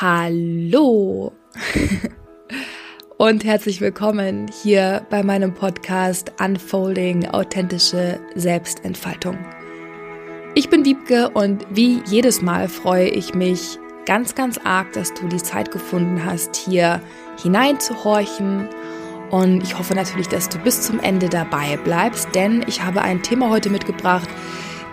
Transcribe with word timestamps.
Hallo 0.00 1.30
und 3.18 3.44
herzlich 3.44 3.82
willkommen 3.82 4.50
hier 4.62 5.06
bei 5.10 5.22
meinem 5.22 5.52
Podcast 5.52 6.32
Unfolding 6.40 7.28
authentische 7.28 8.18
Selbstentfaltung. 8.34 9.36
Ich 10.54 10.70
bin 10.70 10.86
Wiebke 10.86 11.28
und 11.28 11.66
wie 11.68 12.00
jedes 12.06 12.40
Mal 12.40 12.70
freue 12.70 13.08
ich 13.08 13.34
mich 13.34 13.78
ganz, 14.06 14.34
ganz 14.34 14.56
arg, 14.64 14.90
dass 14.94 15.12
du 15.12 15.28
die 15.28 15.36
Zeit 15.36 15.70
gefunden 15.70 16.24
hast, 16.24 16.56
hier 16.56 17.02
hineinzuhorchen. 17.42 18.70
Und 19.30 19.62
ich 19.62 19.78
hoffe 19.78 19.94
natürlich, 19.94 20.28
dass 20.28 20.48
du 20.48 20.56
bis 20.60 20.80
zum 20.80 20.98
Ende 21.00 21.28
dabei 21.28 21.76
bleibst, 21.76 22.34
denn 22.34 22.64
ich 22.66 22.82
habe 22.82 23.02
ein 23.02 23.22
Thema 23.22 23.50
heute 23.50 23.68
mitgebracht, 23.68 24.30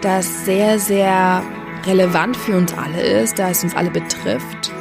das 0.01 0.43
sehr, 0.43 0.79
sehr 0.79 1.43
relevant 1.85 2.35
für 2.35 2.57
uns 2.57 2.73
alle 2.73 3.01
ist, 3.01 3.39
da 3.39 3.51
es 3.51 3.63
uns 3.63 3.73
alle 3.73 3.89
betrifft 3.89 4.73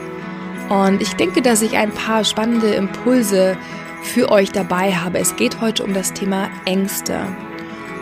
und 0.69 1.01
ich 1.01 1.15
denke, 1.15 1.43
dass 1.43 1.63
ich 1.63 1.77
ein 1.77 1.93
paar 1.93 2.25
spannende 2.25 2.75
Impulse 2.75 3.57
für 4.03 4.31
euch 4.31 4.51
dabei 4.51 4.93
habe. 4.93 5.19
Es 5.19 5.37
geht 5.37 5.61
heute 5.61 5.85
um 5.85 5.95
das 5.95 6.13
Thema 6.13 6.49
Ängste. 6.65 7.21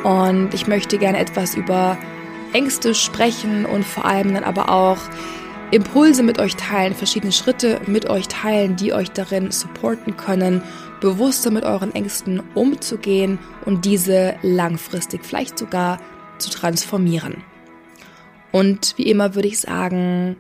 Und 0.02 0.52
ich 0.55 0.66
möchte 0.66 0.98
gerne 0.98 1.19
etwas 1.19 1.55
über 1.55 1.98
Ängste 2.52 2.95
sprechen 2.95 3.66
und 3.66 3.84
vor 3.84 4.05
allem 4.05 4.34
dann 4.34 4.45
aber 4.45 4.69
auch 4.70 4.98
Impulse 5.70 6.22
mit 6.22 6.38
euch 6.38 6.56
teilen, 6.56 6.95
verschiedene 6.95 7.32
Schritte 7.32 7.80
mit 7.86 8.08
euch 8.08 8.28
teilen, 8.28 8.77
die 8.77 8.92
euch 8.92 9.10
darin 9.10 9.50
supporten 9.50 10.16
können, 10.16 10.62
bewusster 11.00 11.50
mit 11.50 11.64
euren 11.64 11.94
Ängsten 11.94 12.42
umzugehen 12.55 13.38
und 13.64 13.84
diese 13.84 14.36
langfristig 14.42 15.24
vielleicht 15.24 15.58
sogar 15.58 15.98
zu 16.38 16.50
transformieren. 16.50 17.42
Und 18.52 18.94
wie 18.96 19.10
immer 19.10 19.34
würde 19.34 19.48
ich 19.48 19.58
sagen, 19.58 20.36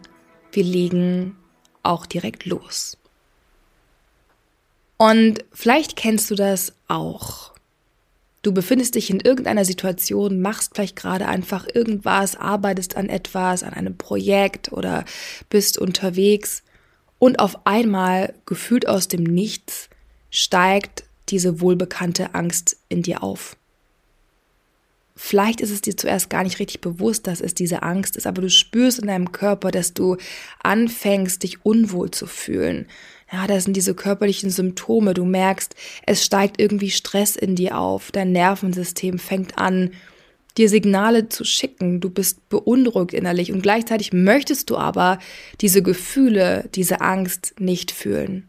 wir 0.52 0.62
legen 0.62 1.36
auch 1.84 2.06
direkt 2.06 2.44
los. 2.46 2.96
Und 4.96 5.44
vielleicht 5.52 5.96
kennst 5.96 6.30
du 6.30 6.34
das 6.34 6.72
auch. 6.88 7.52
Du 8.42 8.52
befindest 8.52 8.94
dich 8.94 9.08
in 9.08 9.20
irgendeiner 9.20 9.64
Situation, 9.64 10.40
machst 10.40 10.74
vielleicht 10.74 10.96
gerade 10.96 11.26
einfach 11.26 11.66
irgendwas, 11.72 12.36
arbeitest 12.36 12.96
an 12.96 13.08
etwas, 13.08 13.62
an 13.62 13.72
einem 13.72 13.96
Projekt 13.96 14.72
oder 14.72 15.04
bist 15.48 15.78
unterwegs 15.78 16.62
und 17.18 17.38
auf 17.38 17.66
einmal, 17.66 18.34
gefühlt 18.44 18.86
aus 18.86 19.08
dem 19.08 19.22
Nichts, 19.22 19.88
steigt 20.30 21.04
diese 21.30 21.60
wohlbekannte 21.60 22.34
Angst 22.34 22.76
in 22.90 23.02
dir 23.02 23.22
auf. 23.22 23.56
Vielleicht 25.16 25.60
ist 25.60 25.70
es 25.70 25.80
dir 25.80 25.96
zuerst 25.96 26.28
gar 26.28 26.42
nicht 26.42 26.58
richtig 26.58 26.80
bewusst, 26.80 27.28
dass 27.28 27.40
es 27.40 27.54
diese 27.54 27.82
Angst 27.82 28.16
ist, 28.16 28.26
aber 28.26 28.42
du 28.42 28.50
spürst 28.50 28.98
in 28.98 29.06
deinem 29.06 29.30
Körper, 29.30 29.70
dass 29.70 29.94
du 29.94 30.16
anfängst, 30.62 31.42
dich 31.44 31.64
unwohl 31.64 32.10
zu 32.10 32.26
fühlen. 32.26 32.86
Ja, 33.32 33.46
das 33.46 33.64
sind 33.64 33.76
diese 33.76 33.94
körperlichen 33.94 34.50
Symptome. 34.50 35.14
Du 35.14 35.24
merkst, 35.24 35.74
es 36.04 36.24
steigt 36.24 36.60
irgendwie 36.60 36.90
Stress 36.90 37.36
in 37.36 37.54
dir 37.54 37.78
auf. 37.78 38.10
Dein 38.10 38.32
Nervensystem 38.32 39.18
fängt 39.18 39.56
an, 39.56 39.92
dir 40.56 40.68
Signale 40.68 41.28
zu 41.28 41.44
schicken. 41.44 42.00
Du 42.00 42.10
bist 42.10 42.48
beunruhigt 42.48 43.14
innerlich 43.14 43.52
und 43.52 43.62
gleichzeitig 43.62 44.12
möchtest 44.12 44.70
du 44.70 44.76
aber 44.76 45.18
diese 45.60 45.82
Gefühle, 45.82 46.68
diese 46.74 47.00
Angst 47.00 47.54
nicht 47.58 47.92
fühlen. 47.92 48.48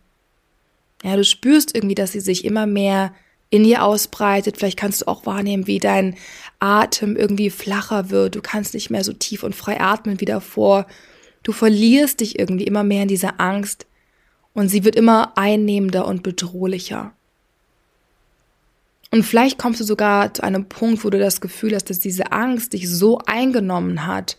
Ja, 1.04 1.16
du 1.16 1.24
spürst 1.24 1.76
irgendwie, 1.76 1.96
dass 1.96 2.12
sie 2.12 2.20
sich 2.20 2.46
immer 2.46 2.66
mehr 2.66 3.14
in 3.50 3.64
dir 3.64 3.84
ausbreitet. 3.84 4.58
Vielleicht 4.58 4.78
kannst 4.78 5.02
du 5.02 5.08
auch 5.08 5.26
wahrnehmen, 5.26 5.68
wie 5.68 5.80
dein 5.80 6.16
Atem 6.60 7.16
irgendwie 7.16 7.50
flacher 7.50 8.10
wird. 8.10 8.36
Du 8.36 8.42
kannst 8.42 8.74
nicht 8.74 8.90
mehr 8.90 9.04
so 9.04 9.14
tief 9.14 9.44
und 9.44 9.56
frei 9.56 9.80
atmen 9.80 10.20
wie 10.20 10.26
davor. 10.26 10.88
Du 11.44 11.52
verlierst 11.52 12.22
dich 12.22 12.40
irgendwie 12.40 12.66
immer 12.66 12.84
mehr 12.84 13.04
in 13.04 13.08
dieser 13.08 13.40
Angst 13.40 13.86
und 14.54 14.70
sie 14.70 14.84
wird 14.84 14.96
immer 14.96 15.38
einnehmender 15.38 16.08
und 16.08 16.24
bedrohlicher. 16.24 17.14
Und 19.12 19.24
vielleicht 19.24 19.58
kommst 19.58 19.80
du 19.80 19.84
sogar 19.84 20.34
zu 20.34 20.44
einem 20.44 20.66
Punkt, 20.66 21.06
wo 21.06 21.10
du 21.10 21.20
das 21.20 21.40
Gefühl 21.40 21.76
hast, 21.76 21.90
dass 21.90 22.00
diese 22.00 22.32
Angst 22.32 22.74
dich 22.74 22.90
so 22.90 23.20
eingenommen 23.20 24.08
hat, 24.08 24.38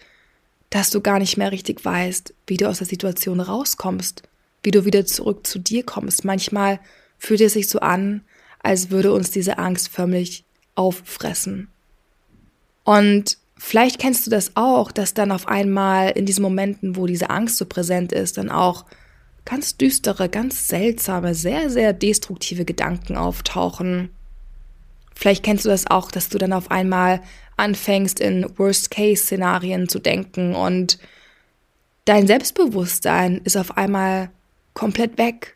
dass 0.70 0.90
du 0.90 1.00
gar 1.00 1.18
nicht 1.18 1.36
mehr 1.36 1.52
richtig 1.52 1.84
weißt, 1.84 2.34
wie 2.46 2.56
du 2.56 2.68
aus 2.68 2.78
der 2.78 2.86
Situation 2.86 3.40
rauskommst, 3.40 4.24
wie 4.62 4.72
du 4.72 4.84
wieder 4.84 5.06
zurück 5.06 5.46
zu 5.46 5.58
dir 5.58 5.84
kommst. 5.84 6.24
Manchmal 6.24 6.80
fühlt 7.18 7.40
es 7.40 7.52
sich 7.52 7.68
so 7.68 7.78
an, 7.78 8.22
als 8.62 8.90
würde 8.90 9.12
uns 9.12 9.30
diese 9.30 9.58
Angst 9.58 9.88
förmlich 9.88 10.44
auffressen. 10.74 11.68
Und 12.84 13.38
vielleicht 13.58 13.98
kennst 13.98 14.26
du 14.26 14.30
das 14.30 14.52
auch, 14.54 14.92
dass 14.92 15.14
dann 15.14 15.32
auf 15.32 15.48
einmal 15.48 16.10
in 16.10 16.26
diesen 16.26 16.42
Momenten, 16.42 16.96
wo 16.96 17.06
diese 17.06 17.30
Angst 17.30 17.56
so 17.56 17.66
präsent 17.66 18.12
ist, 18.12 18.38
dann 18.38 18.50
auch 18.50 18.84
ganz 19.44 19.76
düstere, 19.76 20.28
ganz 20.28 20.68
seltsame, 20.68 21.34
sehr, 21.34 21.70
sehr 21.70 21.92
destruktive 21.92 22.64
Gedanken 22.64 23.16
auftauchen. 23.16 24.10
Vielleicht 25.14 25.42
kennst 25.42 25.64
du 25.64 25.70
das 25.70 25.86
auch, 25.86 26.10
dass 26.10 26.28
du 26.28 26.36
dann 26.36 26.52
auf 26.52 26.70
einmal 26.70 27.22
anfängst, 27.56 28.20
in 28.20 28.46
Worst-Case-Szenarien 28.58 29.88
zu 29.88 29.98
denken 29.98 30.54
und 30.54 30.98
dein 32.04 32.26
Selbstbewusstsein 32.26 33.40
ist 33.44 33.56
auf 33.56 33.76
einmal 33.78 34.30
komplett 34.74 35.16
weg. 35.16 35.54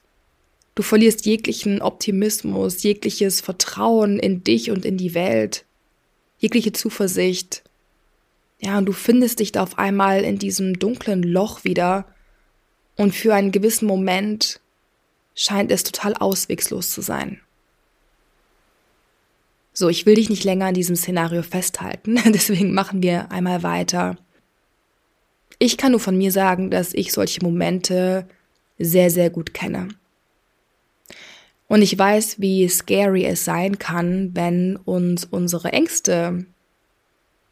Du 0.80 0.84
verlierst 0.86 1.26
jeglichen 1.26 1.82
Optimismus, 1.82 2.82
jegliches 2.82 3.42
Vertrauen 3.42 4.18
in 4.18 4.42
dich 4.42 4.70
und 4.70 4.86
in 4.86 4.96
die 4.96 5.12
Welt, 5.12 5.66
jegliche 6.38 6.72
Zuversicht. 6.72 7.62
Ja, 8.60 8.78
und 8.78 8.86
du 8.86 8.92
findest 8.92 9.40
dich 9.40 9.52
da 9.52 9.62
auf 9.62 9.78
einmal 9.78 10.24
in 10.24 10.38
diesem 10.38 10.78
dunklen 10.78 11.22
Loch 11.22 11.64
wieder 11.64 12.06
und 12.96 13.14
für 13.14 13.34
einen 13.34 13.52
gewissen 13.52 13.86
Moment 13.86 14.58
scheint 15.34 15.70
es 15.70 15.82
total 15.82 16.14
auswegslos 16.14 16.88
zu 16.88 17.02
sein. 17.02 17.42
So, 19.74 19.90
ich 19.90 20.06
will 20.06 20.14
dich 20.14 20.30
nicht 20.30 20.44
länger 20.44 20.68
an 20.68 20.74
diesem 20.74 20.96
Szenario 20.96 21.42
festhalten, 21.42 22.18
deswegen 22.32 22.72
machen 22.72 23.02
wir 23.02 23.30
einmal 23.30 23.62
weiter. 23.62 24.16
Ich 25.58 25.76
kann 25.76 25.90
nur 25.90 26.00
von 26.00 26.16
mir 26.16 26.32
sagen, 26.32 26.70
dass 26.70 26.94
ich 26.94 27.12
solche 27.12 27.42
Momente 27.42 28.26
sehr, 28.78 29.10
sehr 29.10 29.28
gut 29.28 29.52
kenne. 29.52 29.88
Und 31.70 31.82
ich 31.82 31.96
weiß, 31.96 32.40
wie 32.40 32.68
scary 32.68 33.24
es 33.24 33.44
sein 33.44 33.78
kann, 33.78 34.34
wenn 34.34 34.74
uns 34.74 35.24
unsere 35.24 35.72
Ängste 35.72 36.44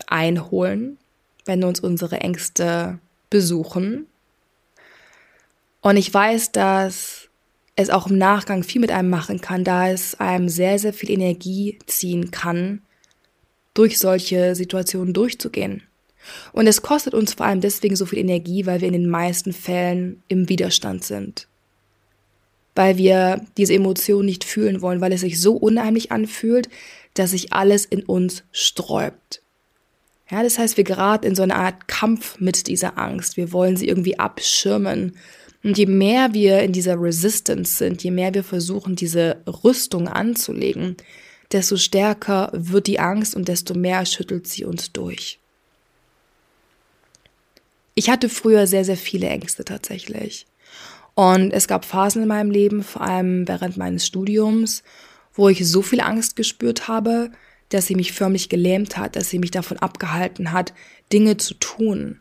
einholen, 0.09 0.99
wenn 1.45 1.63
uns 1.63 1.79
unsere 1.79 2.21
Ängste 2.21 2.99
besuchen. 3.31 4.09
Und 5.83 5.97
ich 5.99 6.13
weiß, 6.13 6.51
dass 6.51 7.29
es 7.77 7.91
auch 7.91 8.09
im 8.09 8.19
Nachgang 8.19 8.65
viel 8.65 8.81
mit 8.81 8.91
einem 8.91 9.09
machen 9.09 9.41
kann, 9.41 9.63
da 9.63 9.89
es 9.89 10.19
einem 10.19 10.49
sehr, 10.49 10.81
sehr 10.81 10.93
viel 10.93 11.13
Energie 11.13 11.79
ziehen 11.87 12.33
kann, 12.33 12.83
durch 13.73 14.01
solche 14.01 14.57
Situationen 14.57 15.15
durchzugehen. 15.15 15.85
Und 16.53 16.67
es 16.67 16.83
kostet 16.83 17.15
uns 17.15 17.35
vor 17.35 17.47
allem 17.47 17.61
deswegen 17.61 17.95
so 17.95 18.05
viel 18.05 18.19
Energie, 18.19 18.67
weil 18.67 18.81
wir 18.81 18.89
in 18.89 18.95
den 18.95 19.09
meisten 19.09 19.53
Fällen 19.53 20.25
im 20.27 20.49
Widerstand 20.49 21.05
sind 21.05 21.47
weil 22.79 22.97
wir 22.97 23.45
diese 23.57 23.75
Emotion 23.75 24.25
nicht 24.25 24.45
fühlen 24.45 24.83
wollen, 24.83 25.01
weil 25.01 25.13
es 25.13 25.23
sich 25.23 25.41
so 25.41 25.55
unheimlich 25.55 26.13
anfühlt, 26.13 26.69
dass 27.15 27.33
sich 27.33 27.53
alles 27.53 27.85
in 27.85 28.05
uns 28.05 28.45
sträubt. 28.53 29.43
Ja, 30.31 30.45
das 30.45 30.61
heißt, 30.61 30.77
wir 30.77 30.85
geraten 30.85 31.27
in 31.27 31.35
so 31.35 31.43
eine 31.43 31.57
Art 31.57 31.89
Kampf 31.89 32.39
mit 32.39 32.69
dieser 32.69 32.97
Angst. 32.97 33.37
Wir 33.37 33.51
wollen 33.51 33.77
sie 33.77 33.89
irgendwie 33.89 34.21
abschirmen. 34.21 35.17
Und 35.65 35.77
je 35.77 35.87
mehr 35.87 36.35
wir 36.35 36.61
in 36.61 36.73
dieser 36.73 37.03
Resistance 37.03 37.79
sind, 37.79 38.05
je 38.05 38.13
mehr 38.13 38.33
wir 38.33 38.45
versuchen, 38.45 38.95
diese 38.95 39.43
Rüstung 39.65 40.07
anzulegen, 40.07 40.97
desto 41.51 41.77
stärker 41.79 42.53
wird 42.53 42.87
die 42.87 43.01
Angst 43.01 43.35
und 43.35 43.49
desto 43.49 43.75
mehr 43.75 44.07
schüttelt 44.07 44.47
sie 44.47 44.65
uns 44.65 44.93
durch. 44.93 45.41
Ich 47.97 48.09
hatte 48.09 48.29
früher 48.29 48.69
sehr, 48.69 48.85
sehr 48.85 48.97
viele 48.97 49.29
Ängste 49.29 49.65
tatsächlich. 49.65 50.47
Und 51.19 51.53
es 51.53 51.67
gab 51.67 51.85
Phasen 51.85 52.23
in 52.23 52.29
meinem 52.29 52.53
Leben, 52.53 52.85
vor 52.85 53.03
allem 53.03 53.49
während 53.49 53.77
meines 53.77 54.07
Studiums, 54.07 54.85
wo 55.35 55.49
ich 55.49 55.69
so 55.69 55.83
viel 55.83 56.01
Angst 56.01 56.37
gespürt 56.37 56.87
habe, 56.87 57.33
dass 57.71 57.87
sie 57.87 57.97
mich 57.97 58.13
förmlich 58.13 58.49
gelähmt 58.49 58.97
hat, 58.97 59.17
dass 59.17 59.29
sie 59.29 59.41
mich 59.41 59.51
davon 59.51 59.81
abgehalten 59.81 60.53
hat, 60.53 60.73
Dinge 61.13 61.37
zu 61.37 61.55
tun. 61.55 62.21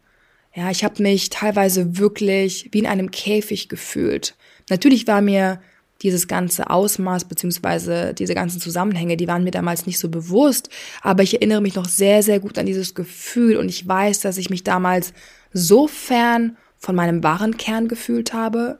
Ja, 0.55 0.71
ich 0.71 0.83
habe 0.83 1.03
mich 1.03 1.29
teilweise 1.29 1.99
wirklich 1.99 2.69
wie 2.71 2.79
in 2.79 2.87
einem 2.87 3.11
Käfig 3.11 3.69
gefühlt. 3.69 4.35
Natürlich 4.67 5.05
war 5.05 5.21
mir 5.21 5.61
dieses 6.01 6.27
ganze 6.27 6.71
Ausmaß 6.71 7.25
beziehungsweise 7.25 8.15
diese 8.15 8.33
ganzen 8.33 8.59
Zusammenhänge, 8.59 9.15
die 9.15 9.27
waren 9.27 9.43
mir 9.43 9.51
damals 9.51 9.85
nicht 9.85 9.99
so 9.99 10.09
bewusst, 10.09 10.71
aber 11.03 11.21
ich 11.21 11.35
erinnere 11.35 11.61
mich 11.61 11.75
noch 11.75 11.87
sehr, 11.87 12.23
sehr 12.23 12.39
gut 12.39 12.57
an 12.57 12.65
dieses 12.65 12.95
Gefühl 12.95 13.57
und 13.57 13.69
ich 13.69 13.87
weiß, 13.87 14.21
dass 14.21 14.39
ich 14.39 14.49
mich 14.49 14.63
damals 14.63 15.13
so 15.53 15.87
fern 15.87 16.57
von 16.79 16.95
meinem 16.95 17.21
wahren 17.21 17.57
Kern 17.57 17.87
gefühlt 17.87 18.33
habe, 18.33 18.79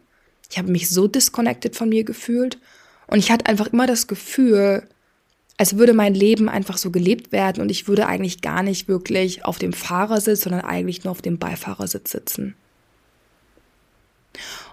ich 0.49 0.57
habe 0.57 0.71
mich 0.71 0.89
so 0.89 1.07
disconnected 1.07 1.75
von 1.75 1.89
mir 1.89 2.03
gefühlt 2.03 2.57
und 3.07 3.19
ich 3.19 3.31
hatte 3.31 3.45
einfach 3.47 3.67
immer 3.67 3.87
das 3.87 4.07
Gefühl, 4.07 4.87
als 5.57 5.77
würde 5.77 5.93
mein 5.93 6.13
Leben 6.13 6.49
einfach 6.49 6.77
so 6.77 6.91
gelebt 6.91 7.31
werden 7.31 7.61
und 7.61 7.69
ich 7.69 7.87
würde 7.87 8.07
eigentlich 8.07 8.41
gar 8.41 8.63
nicht 8.63 8.87
wirklich 8.87 9.43
auf 9.45 9.57
dem 9.57 9.73
Fahrersitz, 9.73 10.41
sondern 10.41 10.61
eigentlich 10.61 11.03
nur 11.03 11.11
auf 11.11 11.21
dem 11.21 11.39
Beifahrersitz 11.39 12.11
sitzen. 12.11 12.55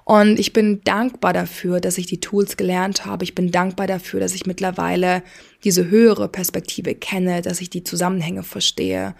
Und 0.04 0.38
ich 0.38 0.52
bin 0.52 0.82
dankbar 0.84 1.32
dafür, 1.32 1.80
dass 1.80 1.96
ich 1.96 2.04
die 2.04 2.20
Tools 2.20 2.58
gelernt 2.58 3.06
habe. 3.06 3.24
Ich 3.24 3.34
bin 3.34 3.50
dankbar 3.50 3.86
dafür, 3.86 4.20
dass 4.20 4.34
ich 4.34 4.44
mittlerweile 4.44 5.22
diese 5.64 5.88
höhere 5.88 6.28
Perspektive 6.28 6.94
kenne, 6.94 7.40
dass 7.40 7.62
ich 7.62 7.70
die 7.70 7.84
Zusammenhänge 7.84 8.42
verstehe 8.42 9.14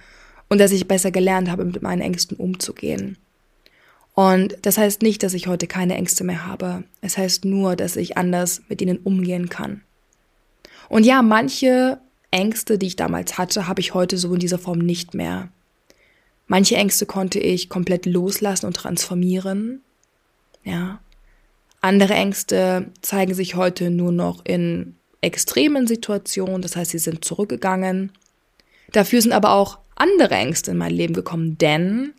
und 0.51 0.59
dass 0.59 0.73
ich 0.73 0.87
besser 0.87 1.11
gelernt 1.11 1.51
habe, 1.51 1.65
mit 1.65 1.81
meinen 1.81 2.03
Ängsten 2.03 2.37
umzugehen. 2.37 3.17
Und 4.15 4.57
das 4.63 4.79
heißt 4.79 5.03
nicht, 5.03 5.23
dass 5.23 5.35
ich 5.35 5.49
heute 5.49 5.67
keine 5.67 5.97
Ängste 5.97 6.23
mehr 6.25 6.47
habe. 6.47 6.85
Es 7.01 7.19
heißt 7.19 7.45
nur, 7.45 7.75
dass 7.75 7.97
ich 7.97 8.17
anders 8.17 8.63
mit 8.69 8.81
ihnen 8.81 8.99
umgehen 8.99 9.49
kann. 9.49 9.83
Und 10.89 11.05
ja, 11.05 11.23
manche 11.23 11.99
Ängste, 12.31 12.79
die 12.79 12.87
ich 12.87 12.97
damals 12.97 13.39
hatte, 13.39 13.67
habe 13.67 13.81
ich 13.81 13.95
heute 13.95 14.17
so 14.17 14.33
in 14.35 14.41
dieser 14.41 14.59
Form 14.59 14.79
nicht 14.79 15.15
mehr. 15.15 15.49
Manche 16.47 16.77
Ängste 16.77 17.07
konnte 17.07 17.41
ich 17.41 17.69
komplett 17.69 18.07
loslassen 18.07 18.67
und 18.67 18.77
transformieren. 18.77 19.83
Ja. 20.63 21.01
Andere 21.81 22.15
Ängste 22.15 22.91
zeigen 23.03 23.35
sich 23.35 23.57
heute 23.57 23.91
nur 23.91 24.13
noch 24.13 24.45
in 24.45 24.95
extremen 25.21 25.87
Situationen, 25.87 26.63
das 26.63 26.77
heißt, 26.77 26.93
sie 26.93 26.99
sind 26.99 27.25
zurückgegangen. 27.25 28.13
Dafür 28.93 29.23
sind 29.23 29.33
aber 29.33 29.53
auch 29.53 29.79
andere 29.97 30.35
Ängste 30.35 30.73
in 30.73 30.77
mein 30.77 30.93
Leben 30.93 31.15
gekommen, 31.15 31.59
denn 31.59 32.13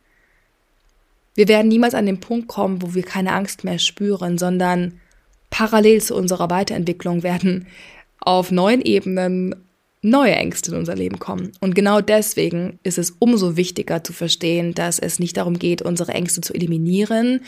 wir 1.36 1.48
werden 1.48 1.68
niemals 1.68 1.94
an 1.94 2.06
den 2.06 2.20
Punkt 2.20 2.48
kommen, 2.48 2.82
wo 2.82 2.94
wir 2.94 3.04
keine 3.04 3.34
Angst 3.34 3.64
mehr 3.64 3.80
spüren, 3.80 4.38
sondern 4.38 5.00
parallel 5.50 6.02
zu 6.02 6.16
unserer 6.16 6.50
Weiterentwicklung 6.50 7.24
werden 7.24 7.68
auf 8.20 8.52
neuen 8.52 8.82
Ebenen 8.82 9.56
neue 10.06 10.36
Ängste 10.36 10.72
in 10.72 10.78
unser 10.78 10.96
Leben 10.96 11.20
kommen. 11.20 11.52
Und 11.60 11.74
genau 11.74 12.00
deswegen 12.00 12.80
ist 12.84 12.98
es 12.98 13.16
umso 13.20 13.58
wichtiger 13.58 14.04
zu 14.04 14.14
verstehen, 14.14 14.74
dass 14.74 15.00
es 15.00 15.20
nicht 15.20 15.36
darum 15.38 15.58
geht, 15.58 15.82
unsere 15.82 16.14
Ängste 16.14 16.42
zu 16.42 16.54
eliminieren, 16.54 17.42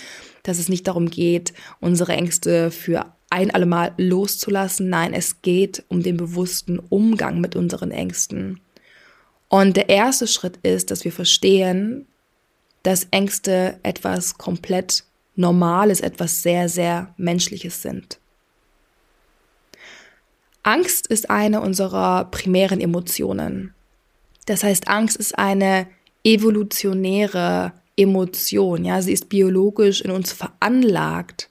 dass 0.44 0.58
es 0.58 0.68
nicht 0.68 0.88
darum 0.88 1.10
geht, 1.10 1.54
unsere 1.80 2.14
Ängste 2.14 2.72
für 2.72 3.14
ein 3.30 3.52
allemal 3.52 3.94
loszulassen. 3.98 4.90
Nein, 4.90 5.14
es 5.14 5.42
geht 5.42 5.84
um 5.88 6.02
den 6.02 6.18
bewussten 6.18 6.80
Umgang 6.80 7.40
mit 7.42 7.56
unseren 7.56 7.92
Ängsten. 7.92 8.60
Und 9.50 9.78
der 9.78 9.90
erste 9.90 10.28
Schritt 10.28 10.58
ist, 10.64 10.90
dass 10.92 11.06
wir 11.06 11.12
verstehen, 11.12 12.08
dass 12.88 13.06
Ängste 13.12 13.82
etwas 13.84 14.38
komplett 14.38 15.04
Normales, 15.36 16.00
etwas 16.00 16.42
sehr, 16.42 16.70
sehr 16.70 17.14
Menschliches 17.18 17.82
sind. 17.82 18.18
Angst 20.64 21.08
ist 21.08 21.30
eine 21.30 21.60
unserer 21.60 22.24
primären 22.32 22.80
Emotionen. 22.80 23.74
Das 24.46 24.64
heißt, 24.64 24.88
Angst 24.88 25.18
ist 25.18 25.38
eine 25.38 25.88
evolutionäre 26.24 27.74
Emotion, 27.98 28.86
ja, 28.86 29.02
sie 29.02 29.12
ist 29.12 29.28
biologisch 29.28 30.00
in 30.00 30.12
uns 30.12 30.32
veranlagt 30.32 31.50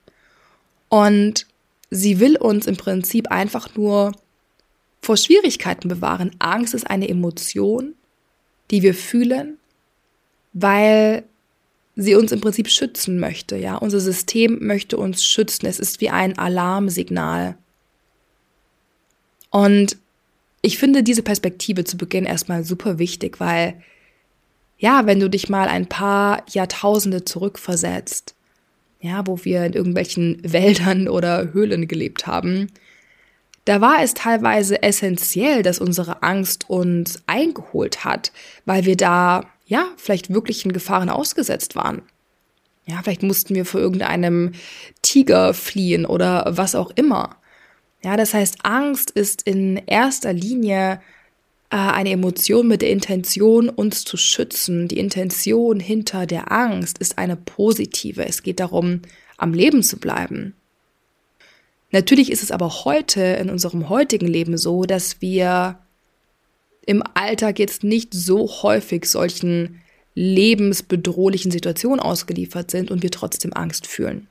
und 0.88 1.46
sie 1.90 2.18
will 2.18 2.38
uns 2.38 2.66
im 2.66 2.78
Prinzip 2.78 3.30
einfach 3.30 3.74
nur 3.74 4.12
vor 5.02 5.18
Schwierigkeiten 5.18 5.88
bewahren. 5.88 6.30
Angst 6.38 6.72
ist 6.72 6.88
eine 6.88 7.10
Emotion, 7.10 7.94
die 8.70 8.80
wir 8.80 8.94
fühlen, 8.94 9.58
weil 10.58 11.24
sie 11.96 12.14
uns 12.14 12.32
im 12.32 12.40
Prinzip 12.40 12.68
schützen 12.68 13.20
möchte, 13.20 13.56
ja. 13.56 13.76
Unser 13.76 14.00
System 14.00 14.58
möchte 14.60 14.96
uns 14.96 15.22
schützen. 15.22 15.66
Es 15.66 15.78
ist 15.78 16.00
wie 16.00 16.08
ein 16.08 16.38
Alarmsignal. 16.38 17.56
Und 19.50 19.98
ich 20.62 20.78
finde 20.78 21.02
diese 21.02 21.22
Perspektive 21.22 21.84
zu 21.84 21.98
Beginn 21.98 22.24
erstmal 22.24 22.64
super 22.64 22.98
wichtig, 22.98 23.38
weil 23.38 23.82
ja, 24.78 25.06
wenn 25.06 25.20
du 25.20 25.28
dich 25.28 25.50
mal 25.50 25.68
ein 25.68 25.86
paar 25.86 26.42
Jahrtausende 26.50 27.24
zurückversetzt, 27.24 28.34
ja, 29.00 29.26
wo 29.26 29.44
wir 29.44 29.64
in 29.66 29.74
irgendwelchen 29.74 30.40
Wäldern 30.42 31.06
oder 31.06 31.52
Höhlen 31.52 31.86
gelebt 31.86 32.26
haben, 32.26 32.68
da 33.66 33.82
war 33.82 34.02
es 34.02 34.14
teilweise 34.14 34.82
essentiell, 34.82 35.62
dass 35.62 35.80
unsere 35.80 36.22
Angst 36.22 36.70
uns 36.70 37.22
eingeholt 37.26 38.04
hat, 38.04 38.32
weil 38.64 38.86
wir 38.86 38.96
da, 38.96 39.44
ja, 39.66 39.88
vielleicht 39.96 40.32
wirklichen 40.32 40.72
Gefahren 40.72 41.10
ausgesetzt 41.10 41.74
waren. 41.74 42.02
Ja, 42.86 43.00
vielleicht 43.02 43.24
mussten 43.24 43.54
wir 43.54 43.64
vor 43.64 43.80
irgendeinem 43.80 44.52
Tiger 45.02 45.52
fliehen 45.54 46.06
oder 46.06 46.44
was 46.48 46.76
auch 46.76 46.92
immer. 46.94 47.36
Ja, 48.02 48.16
das 48.16 48.32
heißt, 48.32 48.58
Angst 48.62 49.10
ist 49.10 49.42
in 49.42 49.76
erster 49.86 50.32
Linie 50.32 51.00
äh, 51.70 51.76
eine 51.76 52.10
Emotion 52.10 52.68
mit 52.68 52.82
der 52.82 52.90
Intention, 52.90 53.68
uns 53.68 54.04
zu 54.04 54.16
schützen. 54.16 54.86
Die 54.86 54.98
Intention 54.98 55.80
hinter 55.80 56.26
der 56.26 56.52
Angst 56.52 56.98
ist 56.98 57.18
eine 57.18 57.34
positive. 57.36 58.24
Es 58.24 58.44
geht 58.44 58.60
darum, 58.60 59.02
am 59.36 59.52
Leben 59.52 59.82
zu 59.82 59.98
bleiben. 59.98 60.54
Natürlich 61.90 62.30
ist 62.30 62.44
es 62.44 62.52
aber 62.52 62.84
heute 62.84 63.20
in 63.20 63.50
unserem 63.50 63.88
heutigen 63.88 64.28
Leben 64.28 64.56
so, 64.56 64.84
dass 64.84 65.20
wir 65.20 65.80
im 66.86 67.02
Alltag 67.14 67.58
jetzt 67.58 67.84
nicht 67.84 68.14
so 68.14 68.48
häufig 68.62 69.04
solchen 69.06 69.82
lebensbedrohlichen 70.14 71.50
Situationen 71.50 72.00
ausgeliefert 72.00 72.70
sind 72.70 72.90
und 72.90 73.02
wir 73.02 73.10
trotzdem 73.10 73.52
Angst 73.52 73.86
fühlen. 73.86 74.28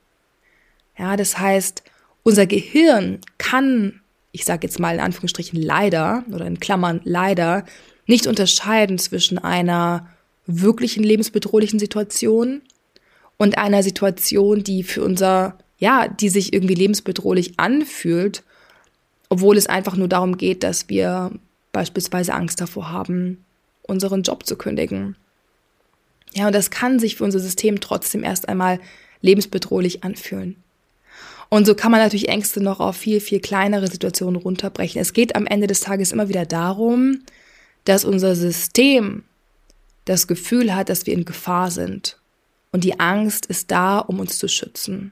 Ja, 0.97 1.15
das 1.17 1.37
heißt, 1.37 1.83
unser 2.23 2.47
Gehirn 2.47 3.19
kann, 3.37 4.01
ich 4.31 4.45
sage 4.45 4.65
jetzt 4.65 4.79
mal 4.79 4.95
in 4.95 5.01
Anführungsstrichen 5.01 5.61
leider 5.61 6.23
oder 6.31 6.47
in 6.47 6.59
Klammern 6.59 7.01
leider, 7.03 7.65
nicht 8.07 8.25
unterscheiden 8.25 8.97
zwischen 8.97 9.37
einer 9.37 10.09
wirklichen 10.47 11.03
lebensbedrohlichen 11.03 11.79
Situation 11.79 12.61
und 13.37 13.57
einer 13.57 13.83
Situation, 13.83 14.63
die 14.63 14.83
für 14.83 15.03
unser, 15.03 15.57
ja, 15.77 16.07
die 16.07 16.29
sich 16.29 16.53
irgendwie 16.53 16.75
lebensbedrohlich 16.75 17.59
anfühlt, 17.59 18.43
obwohl 19.29 19.57
es 19.57 19.67
einfach 19.67 19.95
nur 19.95 20.07
darum 20.07 20.37
geht, 20.37 20.63
dass 20.63 20.89
wir 20.89 21.31
beispielsweise 21.75 22.33
Angst 22.33 22.61
davor 22.61 22.89
haben, 22.89 23.43
unseren 23.83 24.23
Job 24.23 24.45
zu 24.45 24.55
kündigen. 24.55 25.17
Ja, 26.33 26.47
und 26.47 26.55
das 26.55 26.71
kann 26.71 26.99
sich 26.99 27.17
für 27.17 27.25
unser 27.25 27.39
System 27.39 27.81
trotzdem 27.81 28.23
erst 28.23 28.47
einmal 28.47 28.79
lebensbedrohlich 29.21 30.03
anfühlen. 30.03 30.55
Und 31.49 31.67
so 31.67 31.75
kann 31.75 31.91
man 31.91 31.99
natürlich 31.99 32.29
Ängste 32.29 32.61
noch 32.63 32.79
auf 32.79 32.95
viel, 32.95 33.19
viel 33.19 33.41
kleinere 33.41 33.87
Situationen 33.87 34.41
runterbrechen. 34.41 35.01
Es 35.01 35.11
geht 35.11 35.35
am 35.35 35.45
Ende 35.45 35.67
des 35.67 35.81
Tages 35.81 36.13
immer 36.13 36.29
wieder 36.29 36.45
darum, 36.45 37.19
dass 37.83 38.05
unser 38.05 38.35
System 38.35 39.23
das 40.05 40.27
Gefühl 40.27 40.73
hat, 40.73 40.87
dass 40.87 41.05
wir 41.05 41.13
in 41.13 41.25
Gefahr 41.25 41.71
sind. 41.71 42.17
Und 42.71 42.83
die 42.83 42.99
Angst 42.99 43.45
ist 43.47 43.69
da, 43.69 43.99
um 43.99 44.19
uns 44.19 44.37
zu 44.37 44.47
schützen. 44.47 45.11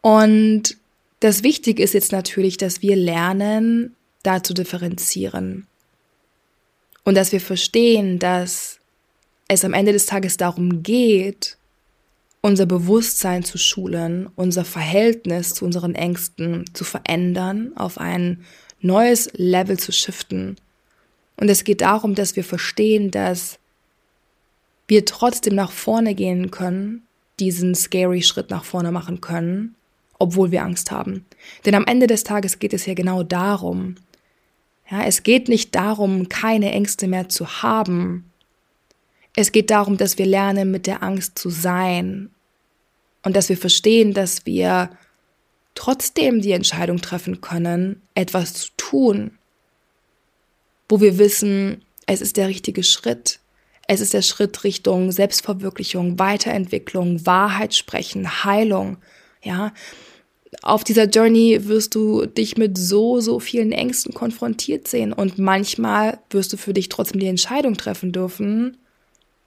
Und 0.00 0.76
das 1.20 1.42
Wichtige 1.42 1.82
ist 1.82 1.94
jetzt 1.94 2.12
natürlich, 2.12 2.56
dass 2.56 2.82
wir 2.82 2.96
lernen, 2.96 3.96
da 4.26 4.42
zu 4.42 4.54
differenzieren. 4.54 5.66
Und 7.04 7.14
dass 7.14 7.32
wir 7.32 7.40
verstehen, 7.40 8.18
dass 8.18 8.78
es 9.48 9.64
am 9.64 9.74
Ende 9.74 9.92
des 9.92 10.06
Tages 10.06 10.36
darum 10.36 10.82
geht, 10.82 11.56
unser 12.40 12.66
Bewusstsein 12.66 13.44
zu 13.44 13.58
schulen, 13.58 14.28
unser 14.36 14.64
Verhältnis 14.64 15.54
zu 15.54 15.64
unseren 15.64 15.94
Ängsten 15.94 16.64
zu 16.74 16.84
verändern, 16.84 17.72
auf 17.76 17.98
ein 17.98 18.44
neues 18.80 19.30
Level 19.34 19.78
zu 19.78 19.92
shiften. 19.92 20.56
Und 21.36 21.48
es 21.48 21.64
geht 21.64 21.80
darum, 21.80 22.14
dass 22.14 22.36
wir 22.36 22.44
verstehen, 22.44 23.10
dass 23.10 23.58
wir 24.88 25.04
trotzdem 25.04 25.54
nach 25.54 25.72
vorne 25.72 26.14
gehen 26.14 26.50
können, 26.50 27.02
diesen 27.40 27.74
scary 27.74 28.22
Schritt 28.22 28.50
nach 28.50 28.64
vorne 28.64 28.92
machen 28.92 29.20
können, 29.20 29.74
obwohl 30.18 30.50
wir 30.50 30.62
Angst 30.62 30.90
haben. 30.90 31.26
Denn 31.64 31.74
am 31.74 31.86
Ende 31.86 32.06
des 32.06 32.24
Tages 32.24 32.58
geht 32.58 32.72
es 32.72 32.86
ja 32.86 32.94
genau 32.94 33.22
darum. 33.22 33.96
Ja, 34.90 35.04
es 35.04 35.22
geht 35.22 35.48
nicht 35.48 35.74
darum, 35.74 36.28
keine 36.28 36.72
Ängste 36.72 37.08
mehr 37.08 37.28
zu 37.28 37.62
haben, 37.62 38.30
es 39.38 39.52
geht 39.52 39.70
darum, 39.70 39.98
dass 39.98 40.16
wir 40.16 40.24
lernen, 40.24 40.70
mit 40.70 40.86
der 40.86 41.02
Angst 41.02 41.38
zu 41.38 41.50
sein 41.50 42.30
und 43.22 43.36
dass 43.36 43.50
wir 43.50 43.58
verstehen, 43.58 44.14
dass 44.14 44.46
wir 44.46 44.90
trotzdem 45.74 46.40
die 46.40 46.52
Entscheidung 46.52 47.02
treffen 47.02 47.42
können, 47.42 48.00
etwas 48.14 48.54
zu 48.54 48.68
tun, 48.78 49.32
wo 50.88 51.02
wir 51.02 51.18
wissen, 51.18 51.84
es 52.06 52.22
ist 52.22 52.38
der 52.38 52.48
richtige 52.48 52.82
Schritt. 52.82 53.40
Es 53.88 54.00
ist 54.00 54.14
der 54.14 54.22
Schritt 54.22 54.64
Richtung 54.64 55.12
Selbstverwirklichung, 55.12 56.18
Weiterentwicklung, 56.18 57.26
Wahrheit 57.26 57.74
sprechen, 57.74 58.42
Heilung. 58.44 58.96
Ja, 59.42 59.72
auf 60.62 60.84
dieser 60.84 61.04
Journey 61.04 61.66
wirst 61.66 61.94
du 61.94 62.26
dich 62.26 62.56
mit 62.56 62.78
so, 62.78 63.20
so 63.20 63.40
vielen 63.40 63.72
Ängsten 63.72 64.14
konfrontiert 64.14 64.88
sehen 64.88 65.12
und 65.12 65.38
manchmal 65.38 66.18
wirst 66.30 66.52
du 66.52 66.56
für 66.56 66.72
dich 66.72 66.88
trotzdem 66.88 67.20
die 67.20 67.26
Entscheidung 67.26 67.76
treffen 67.76 68.12
dürfen, 68.12 68.76